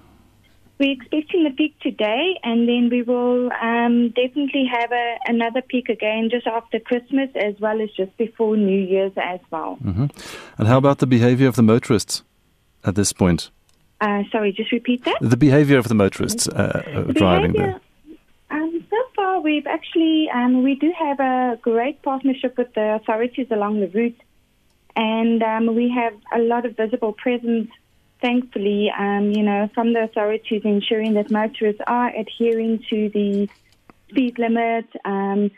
[0.78, 5.90] We're expecting the peak today, and then we will um, definitely have a, another peak
[5.90, 9.76] again just after Christmas, as well as just before New Year's as well.
[9.76, 10.06] hmm
[10.58, 12.24] And how about the behavior of the motorists
[12.86, 13.52] at this point?
[14.02, 15.18] Uh, sorry, just repeat that.
[15.22, 17.82] The behavior of the motorists uh, uh, The driving there.
[18.50, 23.48] Um, so far, we've actually um, we do have a great partnership with the authorities
[23.52, 24.20] along the route,
[24.96, 27.70] and um, we have a lot of visible presence.
[28.22, 33.50] Thankfully, um, you know, from the authorities ensuring that motorists are adhering to the
[34.10, 35.52] speed limit, um,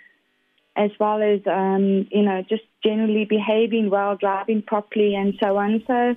[0.75, 5.83] as well as um, you know just generally behaving well, driving properly, and so on.
[5.87, 6.15] So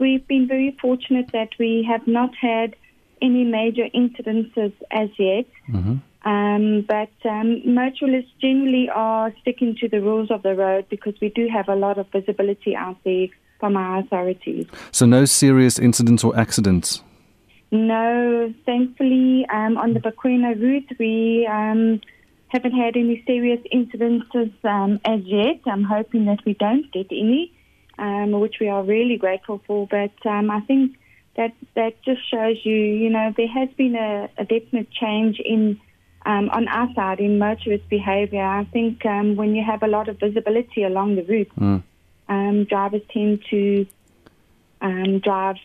[0.00, 2.74] we've been very fortunate that we have not had
[3.22, 5.46] any major incidences as yet.
[5.66, 11.16] hmm Um, but um, motorists generally are sticking to the rules of the road because
[11.22, 14.66] we do have a lot of visibility out there from our authorities.
[14.92, 17.02] So no serious incidents or accidents.
[17.70, 22.00] No, thankfully, um, on the Bakwena route, we um,
[22.48, 25.60] haven't had any serious incidences um, as yet.
[25.66, 27.52] I'm hoping that we don't get any,
[28.00, 29.86] um, which we are really grateful for.
[29.86, 30.96] But um, I think
[31.36, 35.78] that that just shows you, you know, there has been a, a definite change in
[36.26, 38.42] um, on our side in motorist behaviour.
[38.60, 41.82] I think um, when you have a lot of visibility along the route, Mm.
[42.28, 43.86] um, drivers tend to
[44.82, 45.56] um, drive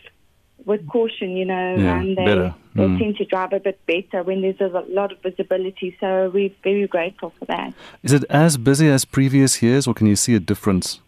[0.64, 1.36] with caution.
[1.36, 2.98] You know, Yeah, um, they, better, they Mm.
[2.98, 5.96] tend to drive a bit better when there's a lot of visibility.
[6.00, 7.72] So we're very grateful for that.
[8.02, 11.00] Is it as busy as previous years or can you see a difference?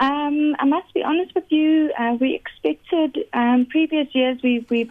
[0.00, 1.92] Um, I must be honest with you.
[1.98, 4.90] Uh, we expected um, previous years we we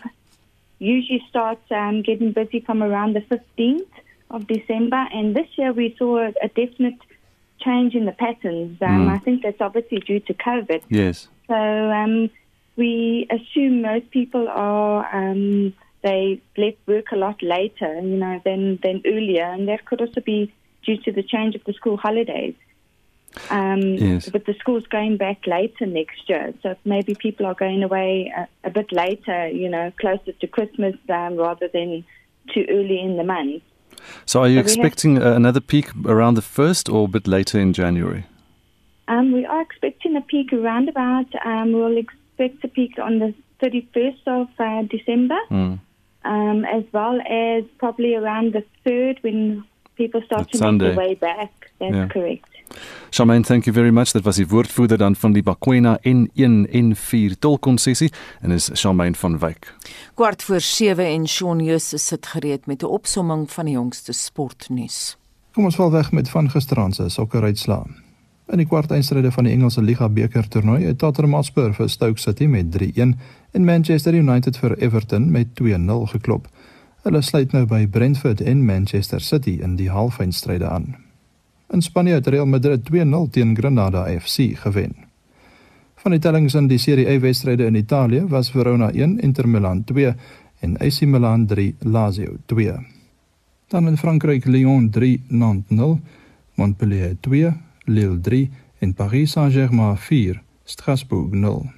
[0.80, 3.86] usually start um, getting busy from around the 15th
[4.30, 7.00] of December, and this year we saw a, a definite
[7.60, 8.82] change in the patterns.
[8.82, 9.12] Um, Mm.
[9.12, 10.82] I think that's obviously due to COVID.
[10.90, 11.28] Yes.
[11.48, 12.30] So um,
[12.76, 18.80] we assume most people are um, they left work a lot later, you know, than
[18.82, 20.52] than earlier, and that could also be
[20.86, 22.56] due to the change of the school holidays.
[23.50, 24.30] Um, Yes.
[24.30, 28.48] But the school's going back later next year, so maybe people are going away a,
[28.68, 32.04] a bit later, you know, closer to Christmas um, rather than
[32.54, 33.64] too early in the month.
[34.26, 37.08] So are you So we have- expecting uh, another peak around the 1st or a
[37.08, 38.26] bit later in January?
[39.08, 41.28] Um, we are expecting a peak around about.
[41.46, 45.80] Um, we'll expect a peak on the 31st of uh, December, Mm.
[46.26, 49.64] um, as well as probably around the 3rd when
[49.96, 51.52] people start That's to make their way back.
[51.80, 52.08] That's Yeah.
[52.08, 52.46] correct.
[53.10, 54.12] Charmaine, thank you very much.
[54.12, 59.40] Dit was die woordvoerder dan van die Bakwena N1 N4 tolkonsessie en is Charmaine van
[59.40, 59.74] Wyk.
[60.14, 65.18] Kwart voor 7 en Shaun Jooste sit gereed met 'n opsomming van die jongste sportnuus.
[65.52, 67.84] Kom ons val weg met van gisteraand se sokkeruitslae.
[68.52, 72.46] In die kwartfinale van die Engelse Liga beker toernooi het Tottenham Hotspur vir Stoke City
[72.46, 73.14] met 3-1
[73.52, 76.48] en Manchester United vir Everton met 2-0 geklop.
[77.04, 81.11] Hulle sluit nou by Brentford en Manchester City in die halffinale aan.
[81.72, 84.96] In Spanje het Real Madrid 2-0 teen Granada FC gewen.
[85.96, 89.84] Van die tellings in die Serie A wedstryde in Italië was Verona 1, Inter Milan
[89.84, 90.16] 2
[90.60, 92.76] en AC Milan 3, Lazio 2.
[93.68, 96.00] Dan in Frankryk Lyon 3 Nantes 0,
[96.54, 97.54] Montpellier 2,
[97.86, 101.72] Lille 3 en Paris Saint-Germain 4, Strasbourg 0.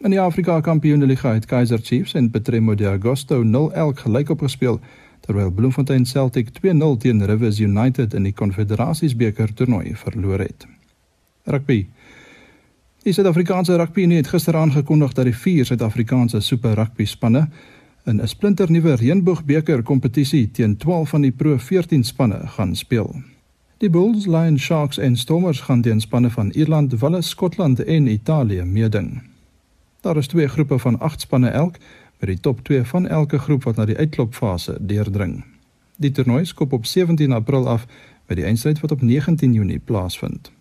[0.00, 4.80] In die Afrika Kampioenligga het Kaizer Chiefs en Petremo de Agosto 0 elk gelyk opgespeel
[5.26, 10.66] terwyl Bloemfontein Celtic 2-0 teen Rivers United in die Konfederasiesbeker toernooi verloor het.
[11.44, 11.86] Rugby
[13.02, 17.48] Die Suid-Afrikaanse rugbyunie het gister aangekondig dat die vier Suid-Afrikaanse super rugby spanne
[18.06, 23.22] in 'n splinternuwe reënboogbeker kompetisie teen 12 van die Pro 14 spanne gaan speel.
[23.78, 28.62] Die Bulls, Lions, Sharks en Stormers gaan teen spanne van Ierland, Wales, Skotland en Italië
[28.62, 29.22] meeding.
[30.00, 31.76] Daar is twee groepe van 8 spanne elk,
[32.22, 35.40] met die top 2 van elke groep wat na die uitklopfase deurdring.
[35.98, 37.86] Die toernooi skop op 17 April af
[38.30, 40.52] met die eindstryd wat op 19 Junie plaasvind.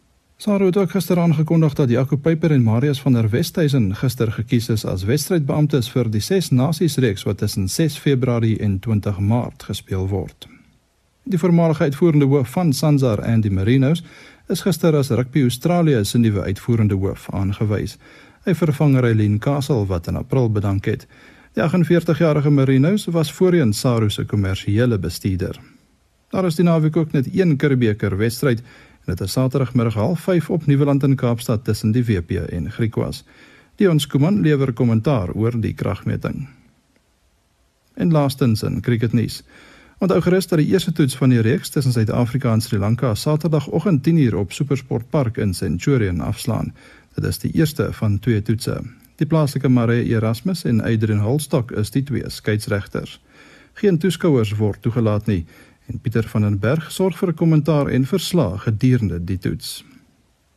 [0.41, 4.69] Saro het ook gister aangekondig dat Jaco Peyper en Marius van der Westhuizen gister gekies
[4.69, 9.63] is as wedstrydbeamptes vir die 6 Nasies reeks wat tussen 6 Februarie en 20 Maart
[9.63, 10.47] gespeel word.
[11.23, 14.03] Die voormalige uitvoerende hoof van Sansar, Andy Marinos,
[14.49, 17.97] is gister as Rugby Australië se nuwe uitvoerende hoof aangewys.
[18.45, 21.05] Hy vervang Raylene Castle wat in April bedank het.
[21.51, 25.59] Die 48-jarige Marinos was voorheen Saro se kommersiële bestuurder.
[26.29, 30.65] Daar is die naweek ook net een Curriebeeker wedstryd en dit is Saterdagmiddag 05:30 op
[30.65, 33.25] Nieuweland in Kaapstad tussen die WP en Griquas.
[33.75, 36.47] Dion Skuman lewer kommentaar oor die kragmeting.
[37.93, 39.43] En laastens in cricketnuus.
[39.97, 44.03] Onthou gerus dat die eerste toets van die reeks tussen Suid-Afrika en Sri Lanka Saterdagoggend
[44.07, 46.73] 10:00 op Supersport Park in Centurion afslaan.
[47.13, 49.00] Dit is die eerste van twee toetse.
[49.21, 53.19] Die plaaslike Mare Erasmus en Adrian Holstock is die twee skeieregters.
[53.77, 55.43] Geen toeskouers word toegelaat nie
[55.91, 59.83] en Pieter van den Berg sorg vir 'n kommentaar en verslag gedurende die toets.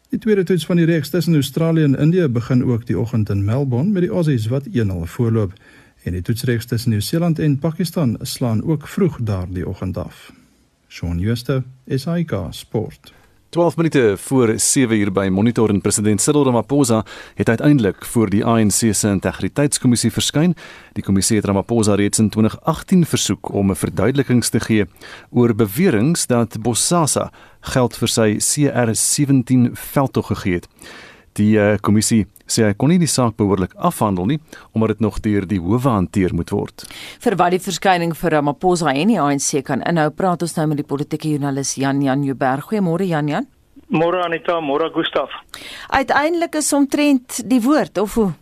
[0.09, 3.45] Die tweede toets van die reeks tussen Australië en Indië begin ook die oggend in
[3.45, 5.53] Melbourne met die Aussies wat 1-0 voorloop
[6.05, 10.33] en die toetsreeks tussen Nieu-Seeland en Pakistan slaan ook vroeg daardie oggend af.
[10.89, 13.13] Shaun Schuster, SAK Sport.
[13.55, 18.45] 12 minute voor 7 uur by Monitor en president Cyril Ramaphosa het uiteindelik voor die
[18.45, 20.57] ANC se integriteitskommissie verskyn.
[20.93, 24.87] Die kommissie het Ramaphosa reeds in 2018 versoek om 'n verduidelikings te gee
[25.31, 30.69] oor beweringe dat Bosasa geld vir sy CR17 veldtog gegee het.
[31.33, 34.39] Die uh, kommissie sê hy kon nie die saak behoorlik afhandel nie
[34.73, 36.87] omdat dit nog deur die howe hanteer moet word.
[37.21, 40.83] Vir wat die verskyning vir Ramaphosa en die ANC kan inhou, praat ons nou met
[40.83, 42.65] die politieke joernalis Jan Jan Jubber.
[42.69, 43.51] Goeiemôre Jan Jan.
[43.89, 45.31] Môre Anita, môre Gustaf.
[45.93, 48.33] Uiteindelik is omtrent die woord of hoe?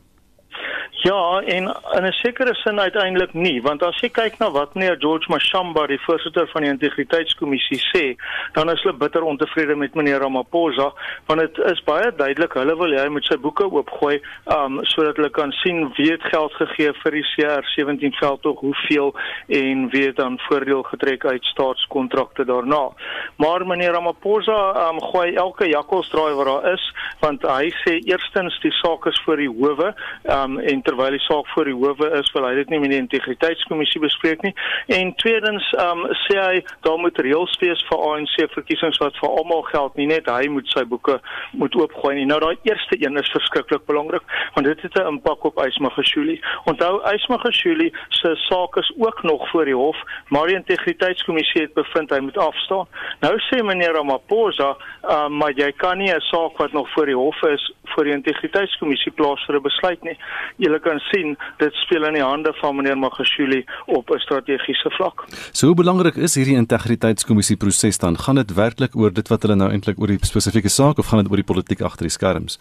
[1.02, 4.96] Ja, en in 'n sekere sin uiteindelik nie, want as jy kyk na wat meneer
[4.98, 8.16] George Mashamba, die voorsitter van die integriteitskommissie sê,
[8.52, 10.92] dan is hulle bitter ontevrede met meneer Ramaphosa,
[11.26, 15.30] want dit is baie duidelik hulle wil hy moet sy boeke oopgooi, um sodat hulle
[15.30, 19.14] kan sien wie het geld gegee vir die CR17 veldtog, hoeveel
[19.48, 22.90] en wie het dan voordeel getrek uit staatskontrakte daarna.
[23.36, 28.72] Maar meneer Ramaphosa um gooi elke jakkalsdraai wat daar is, want hy sê eerstens die
[28.72, 29.94] saak is voor die howe
[30.30, 33.00] um, en terwyl die saak voor die howe is wil hy dit nie met die
[33.00, 34.52] integriteitskommissie bespreek nie.
[34.92, 39.64] En tweedens um, sê hy daar moet reëls wees vir ANC verkiesings wat vir almal
[39.70, 41.18] geld nie net hy moet sy boeke
[41.56, 42.26] moet oopgooi nie.
[42.28, 46.40] Nou daai eerste een is verskriklik belangrik want dit het 'n impak op Ysma Geshuli
[46.70, 49.96] onthou Ysma Geshuli se saak is ook nog voor die hof
[50.28, 52.86] maar die integriteitskommissie het bevind hy moet afstaan.
[53.20, 54.76] Nou sê meneer Ramaphosa
[55.08, 58.12] um, maar jy kan nie 'n saak wat nog voor die hof is voor die
[58.12, 60.16] integriteitskommissie plaas vir 'n besluit nie.
[60.56, 65.24] Julle kan sien dit speel in die hande van meneer Magashule op 'n strategiese vlak.
[65.52, 68.18] So hoe belangrik is hierdie integriteitskommissie proses dan?
[68.18, 71.22] Gaan dit werklik oor dit wat hulle nou eintlik oor die spesifieke saak of gaan
[71.22, 72.58] dit oor die politiek agter die skerms?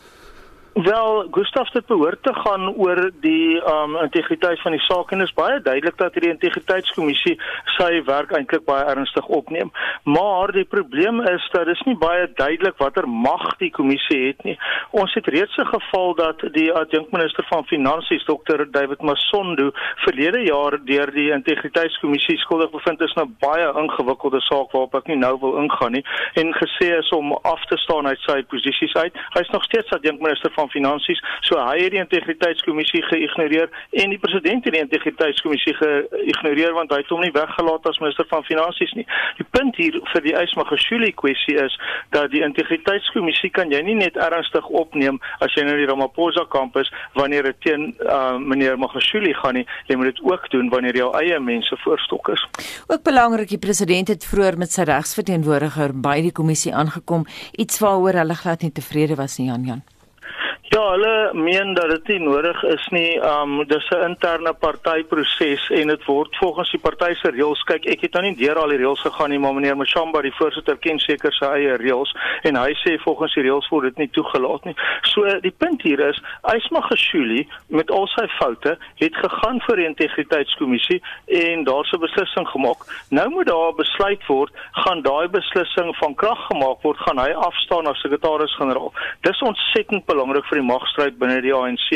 [0.74, 5.34] Wel, Gustaf dit behoort te gaan oor die um integriteit van die saak en is
[5.36, 7.34] baie duidelik dat hierdie integriteitskommissie
[7.76, 9.72] sy werk eintlik baie ernstig opneem.
[10.08, 14.46] Maar die probleem is dat dit is nie baie duidelik watter mag die kommissie het
[14.48, 14.56] nie.
[14.92, 19.72] Ons het reeds 'n geval dat die adjunkminister van finansies Dr David Masondo
[20.06, 25.18] verlede jaar deur die integriteitskommissie skuldig bevind is na baie ingewikkelde saak waarop ek nie
[25.18, 29.14] nou wil ingaan nie en gesê is om af te staan uit sy posisies uit.
[29.34, 31.22] Hy's nog steeds adjunkminister van finansies.
[31.48, 33.70] So hy het die integriteitskommissie geïgnoreer
[34.04, 38.28] en die president het die integriteitskommissie geïgnoreer want hy het hom nie weggelaat as minister
[38.32, 39.08] van finansies nie.
[39.40, 41.78] Die punt hier vir die Ysmagashule kwessie is
[42.16, 46.92] dat die integriteitskommissie kan jy nie net ernstig opneem as jy nou die Ramaphosa kampus
[47.18, 49.66] wanneer dit teen uh, meneer Magashule gaan nie.
[49.90, 52.46] Jy moet dit ook doen wanneer jou eie mense voorstok is.
[52.88, 58.22] Ook belangrik die president het vroeër met sy regsverteenwoordiger by die kommissie aangekom, iets waaroor
[58.24, 59.84] hulle glad nie tevrede was nie, Jan Jan.
[60.72, 63.18] Ja, hulle meen dat dit nie nodig is nie.
[63.20, 67.64] Um dis 'n interne partyproses en dit word volgens die party se reëls.
[67.64, 70.32] Kyk, ek het nou nie deur al die reëls gegaan nie, maar meneer Mashamba, die
[70.36, 74.10] voorsitter, ken seker sy eie reëls en hy sê volgens die reëls word dit nie
[74.10, 74.76] toegelaat nie.
[75.02, 76.22] So die punt hier is,
[76.56, 82.48] Ysma Geshuli met al sy foute het gegaan vir die integriteitskommissie en daar's 'n beslissing
[82.48, 82.80] gemaak.
[83.10, 87.88] Nou moet daar besluit word, gaan daai beslissing van krag gemaak word, gaan hy afstaan
[87.88, 88.94] as sekretaris-generaal.
[89.22, 91.90] Dis ontsettend belangrik vir die magstryd binne die ANC.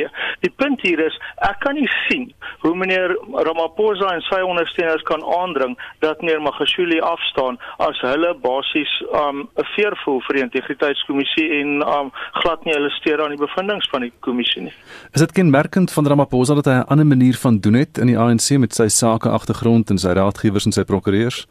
[0.43, 2.27] Die punt hier is ek kan nie sien
[2.63, 3.13] hoe meneer
[3.47, 9.67] Ramaphosa en sy ondersteuners kan aandring dat meneer Magashule afstaan as hulle basies um 'n
[9.75, 12.11] veer voel vir die integriteitskommissie en um
[12.41, 14.73] glad nie hulle steur aan die bevindinge van die kommissie nie.
[15.13, 18.19] Is dit kenmerkend van Ramaphosa dat hy 'n ander manier van doen het in die
[18.19, 21.45] ANC met sy sake agtergrond en sy raadgewers en sy prokureurs?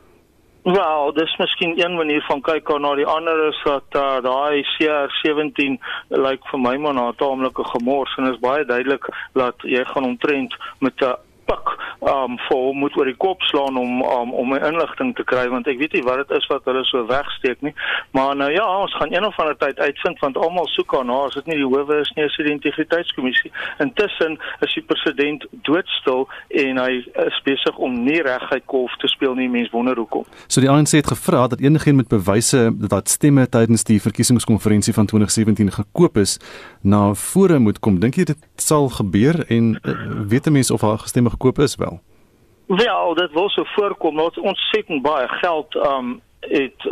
[0.64, 5.74] Wel, dis miskien een manier van kyk na die ander is dat uh, daai CR17
[6.08, 9.84] lyk like vir my maar na 'n taamlike gemors en is baie duidelik dat jy
[9.84, 11.12] gaan omtrent met 'n
[11.48, 11.72] pik
[12.04, 15.68] um vir moet oor die kop slaan om um, om my inligting te kry want
[15.70, 17.72] ek weet nie wat dit is wat hulle so wegsteek nie.
[18.16, 21.30] Maar nou ja ons gaan een of ander tyd uitvind want almal soek aan haar
[21.30, 23.52] as dit nie die howe is nie is dit die integriteitskommissie.
[23.84, 26.28] Intussen is die president doodstil
[26.64, 30.28] en hy is besig om nie reguit kolf te speel nie mense wonder hoekom.
[30.46, 35.06] So die ANC het gevra dat enigiemand met bewyse dat stemme tydens die verkiesingskonferensie van
[35.06, 36.38] 2017 gekoop is
[36.82, 38.00] na vore moet kom.
[38.00, 39.94] Dink jy dit sal gebeur en uh,
[40.28, 42.00] weet mense of haar stemme gekoop is wel?
[42.66, 44.20] Wel, dit wil so voorkom.
[44.20, 46.86] Ons ontsettend baie geld um het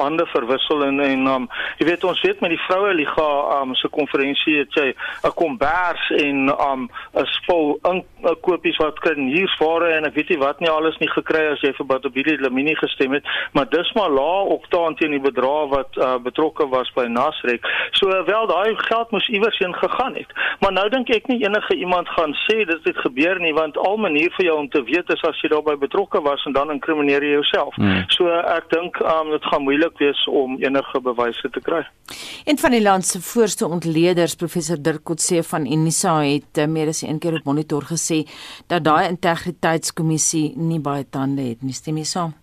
[0.00, 1.48] hande verwissel en en um
[1.78, 3.28] jy weet ons weet met die vroue liga
[3.60, 4.94] um se konferensie het jy
[5.24, 10.38] 'n kombers en um 'n spul inkopies wat kan hier vare en ek weet nie
[10.38, 14.10] wat nie alles nie gekry as jy vir Batobili Lamini gestem het maar dis maar
[14.10, 19.10] laag oktaan teen die bedrag wat uh, betrokke was by Nasrek so wel daai geld
[19.10, 20.30] moes iewers heen gegaan het.
[20.60, 23.96] Maar nou dink ek nie enige iemand gaan sê dit het gebeur nie want al
[23.96, 27.24] manier vir jou om te weet is as jy daarbey betrokke was en dan inkrimineer
[27.24, 27.74] jy jouself.
[27.74, 28.04] Hmm.
[28.14, 31.82] so ek dink um, dit gaan moeilik wees om enige bewyse te kry.
[32.44, 36.88] Een van die land se voorste ontleeders, professor Dirk Kotse van Unisa het uh, meer
[36.94, 38.24] as een keer op monitor gesê
[38.66, 41.76] dat daai integriteitskommissie nie baie tande het nie.
[41.76, 42.36] Stem jy saam?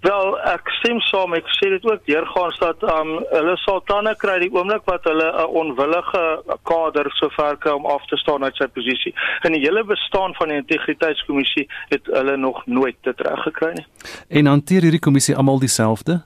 [0.00, 1.34] Wel, ek stem saam.
[1.34, 5.28] Ek sê dit ook deurgaans dat um hulle sal tande kry die oomblik wat hulle
[5.32, 6.24] 'n onwillige
[6.62, 9.14] kader sover kom om af te staan uit sy posisie.
[9.42, 13.86] In die hele bestaan van die integriteitskommissie het hulle nog nooit dit reg gekry nie.
[14.28, 16.22] En hanteer hierdie kommissie almal dieselfde?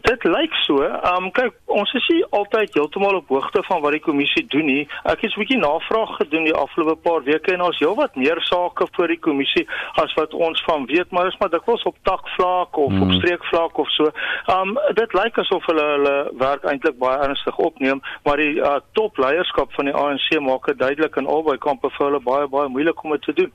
[0.00, 0.80] Dit lyk so.
[1.04, 4.86] Um kyk, ons is nie altyd heeltemal op hoogte van wat die kommissie doen nie.
[5.04, 8.86] Ek het 'n bietjie navraag gedoen die afgelope paar weke en ons heelwat meer sake
[8.96, 9.66] vir die kommissie
[10.00, 13.02] as wat ons van weet, maar is maar dikwels op takvlak of hmm.
[13.02, 14.08] op streekvlak of so.
[14.48, 19.72] Um dit lyk asof hulle hulle werk eintlik baie ernstig opneem, maar die uh, topleierskap
[19.72, 23.10] van die ANC maak dit duidelik in albei kampe vir hulle baie baie moeilik om
[23.10, 23.52] dit te doen.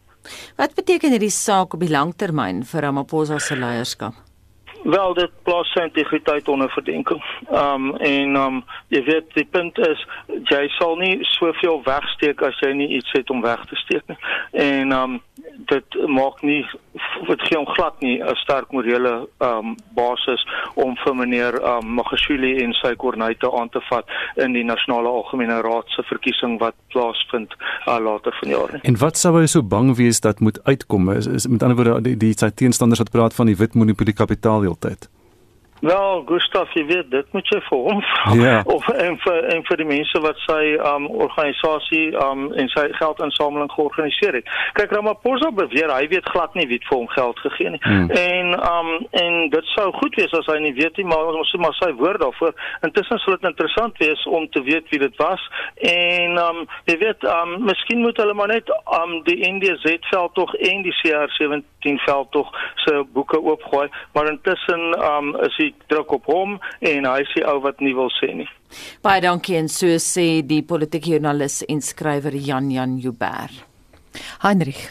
[0.58, 4.27] Wat beteken hierdie saak op die langtermyn vir Ramaphosa se leierskap?
[4.88, 7.24] Wel dit plaas sy integriteit onder verdenking.
[7.52, 10.04] Um en um jy weet die punt is
[10.48, 14.20] jy sal nie soveel wegsteek as jy nie iets het om weg te steek nie.
[14.52, 15.18] En um
[15.68, 16.62] dit maak nie
[17.28, 22.64] dit gee hom glad nie 'n sterk morele um basis om vir meneer um Magashule
[22.64, 27.54] en sy kornuite aan te vat in die nasionale algemene raad se verkiesing wat plaasvind
[27.88, 28.82] uh, later vanjaar nie.
[28.82, 31.12] En wat sou hy so bang wees dat moet uitkom?
[31.12, 34.14] Is, is met ander woorde die, die sy teenstanders wat praat van die wit monopolie
[34.14, 35.10] kapitaal altijd.
[35.80, 38.34] Wel, Gustav, jy weet, dit moet jy vir hom vra.
[38.40, 38.56] Ja.
[38.76, 43.70] Of en vir en vir die mense wat sy um organisasie um en sy geldinsameling
[43.76, 44.50] georganiseer het.
[44.80, 47.82] Kyk, Ramaphosa beweer hy weet glad nie wie vir hom geld gegee nie.
[47.86, 48.10] Hmm.
[48.10, 48.90] En um
[49.22, 51.92] en dit sou goed wees as hy nie weet nie, maar ons moet maar sy
[52.02, 52.58] woord daarvoor.
[52.88, 55.46] Intussen sal dit interessant wees om te weet wie dit was.
[55.94, 60.58] En um jy weet, um miskien moet hulle maar net um die NDZ veld tog
[60.58, 62.50] en die CR17 veld tog
[62.88, 67.60] se boeke oopgooi, maar intussen um is die druk op hom en hy sê ou
[67.66, 68.50] wat nie wil sê nie.
[69.06, 73.52] Baie dankie en so sê die politieke joernalis en skrywer Jan Jan Jubber.
[74.44, 74.88] Heinrich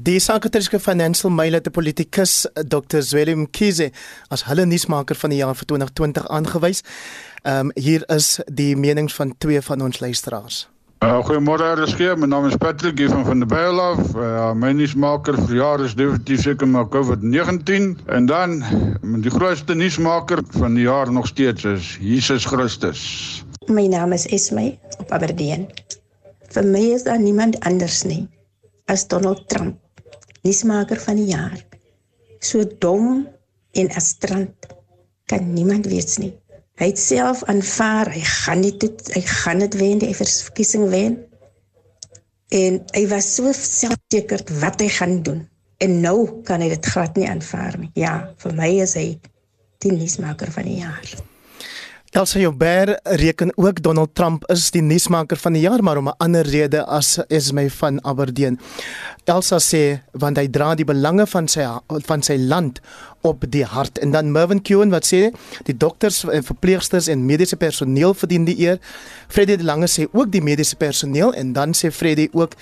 [0.00, 3.02] Die Sakatariske Financial Mail het die politikus Dr.
[3.04, 3.90] Zweli Mkhize
[4.32, 6.80] as hulle nuusmaker van die jaar vir 2020 aangewys.
[7.42, 10.68] Ehm um, hier is die menings van twee van ons luisteraars.
[11.00, 14.00] Uh, Goeiemôre RSG, my naam is Patrick hier van van der Byl af.
[14.12, 18.58] Uh, my nuusmaker vir jaar is definitief seker maar COVID-19 en dan
[19.24, 23.00] die grootste nuusmaker van die jaar nog steeds is Jesus Christus.
[23.72, 25.70] My naam is Esme op Aberdeen.
[26.52, 28.26] Vir my is daar niemand anders nie
[28.92, 29.80] as Donald Trump,
[30.44, 31.56] nuusmaker van die jaar.
[32.44, 33.24] So dom
[33.72, 34.68] en astrant
[35.32, 35.88] kan niemand
[36.20, 36.34] nie.
[36.80, 41.18] Hy het self aanvaar hy gaan nie dit hy gaan dit wen die verkiesing wen.
[42.56, 45.44] En hy was so selfseker wat hy gaan doen.
[45.84, 47.90] En nou kan hy dit glad nie aanvaar nie.
[48.00, 49.06] Ja, vir my is hy
[49.84, 51.12] die nuusmaker van die jaar.
[52.10, 56.16] Elsa Joubert reken ook Donald Trump is die nuusmaker van die jaar maar om 'n
[56.18, 58.58] ander rede as is my van Aberdeen.
[59.24, 62.80] Elsa sê want hy dra die belange van sy van sy land
[63.20, 65.30] op die hart en dan Mervin Kuhn wat sê
[65.62, 68.78] die dokters en verpleegsters en mediese personeel verdien die eer.
[69.28, 72.54] Freddie de Lange sê ook die mediese personeel en dan sê Freddie ook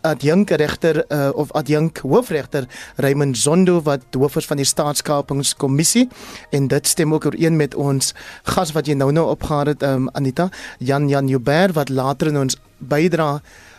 [0.00, 6.08] adjunk regter uh, of adjunk hoofregter Raymond Zondo wat hoof is van die staatskapingskommissie
[6.50, 10.08] en dit stem ook ooreen met ons gas wat jy nou nou opgehaal het um,
[10.12, 13.38] Anita Jan Jan Joubert wat later in ons bydra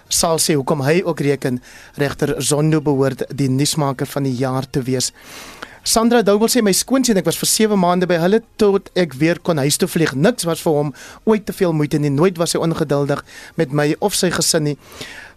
[0.10, 1.62] sal sê hoekom hy ook reken
[2.02, 5.14] regter Zondo behoort die nuusmaker van die jaar te wees.
[5.90, 9.40] Sandra Double sê my skoonseun ek was vir 7 maande by hulle tot ek weer
[9.40, 10.12] kon huis toe vlieg.
[10.14, 10.92] Niks was vir hom
[11.30, 12.12] ooit te veel moeite nie.
[12.14, 13.24] Nooit was hy ongeduldig
[13.58, 14.76] met my of sy gesin nie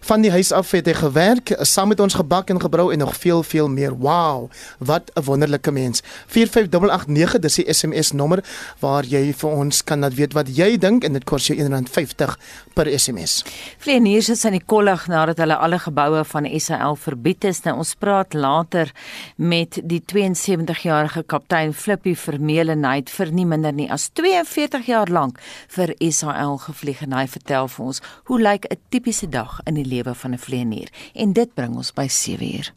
[0.03, 3.15] van die huis af het hy gewerk, saam met ons gebak en gebrou en nog
[3.15, 3.95] veel veel meer.
[3.95, 4.49] Wow,
[4.79, 6.01] wat 'n wonderlike mens.
[6.27, 8.43] 45889 dis die SMS nommer
[8.79, 12.35] waar jy vir ons kan laat weet wat jy dink en dit kos jou R1.50
[12.73, 13.43] per SMS.
[13.77, 17.63] Vleeniers is in die kollig nadat hulle alle geboue van SAL verbied is.
[17.63, 18.91] Nou ons praat later
[19.35, 22.83] met die 72-jarige kaptein Flippie Vermeulen.
[22.85, 27.27] Hy het vir nie minder nie as 42 jaar lank vir SAL gevlieg en hy
[27.27, 31.33] vertel vir ons hoe lyk 'n tipiese dag in die lewe van 'n vleienier en
[31.33, 32.73] dit bring ons by 7 uur.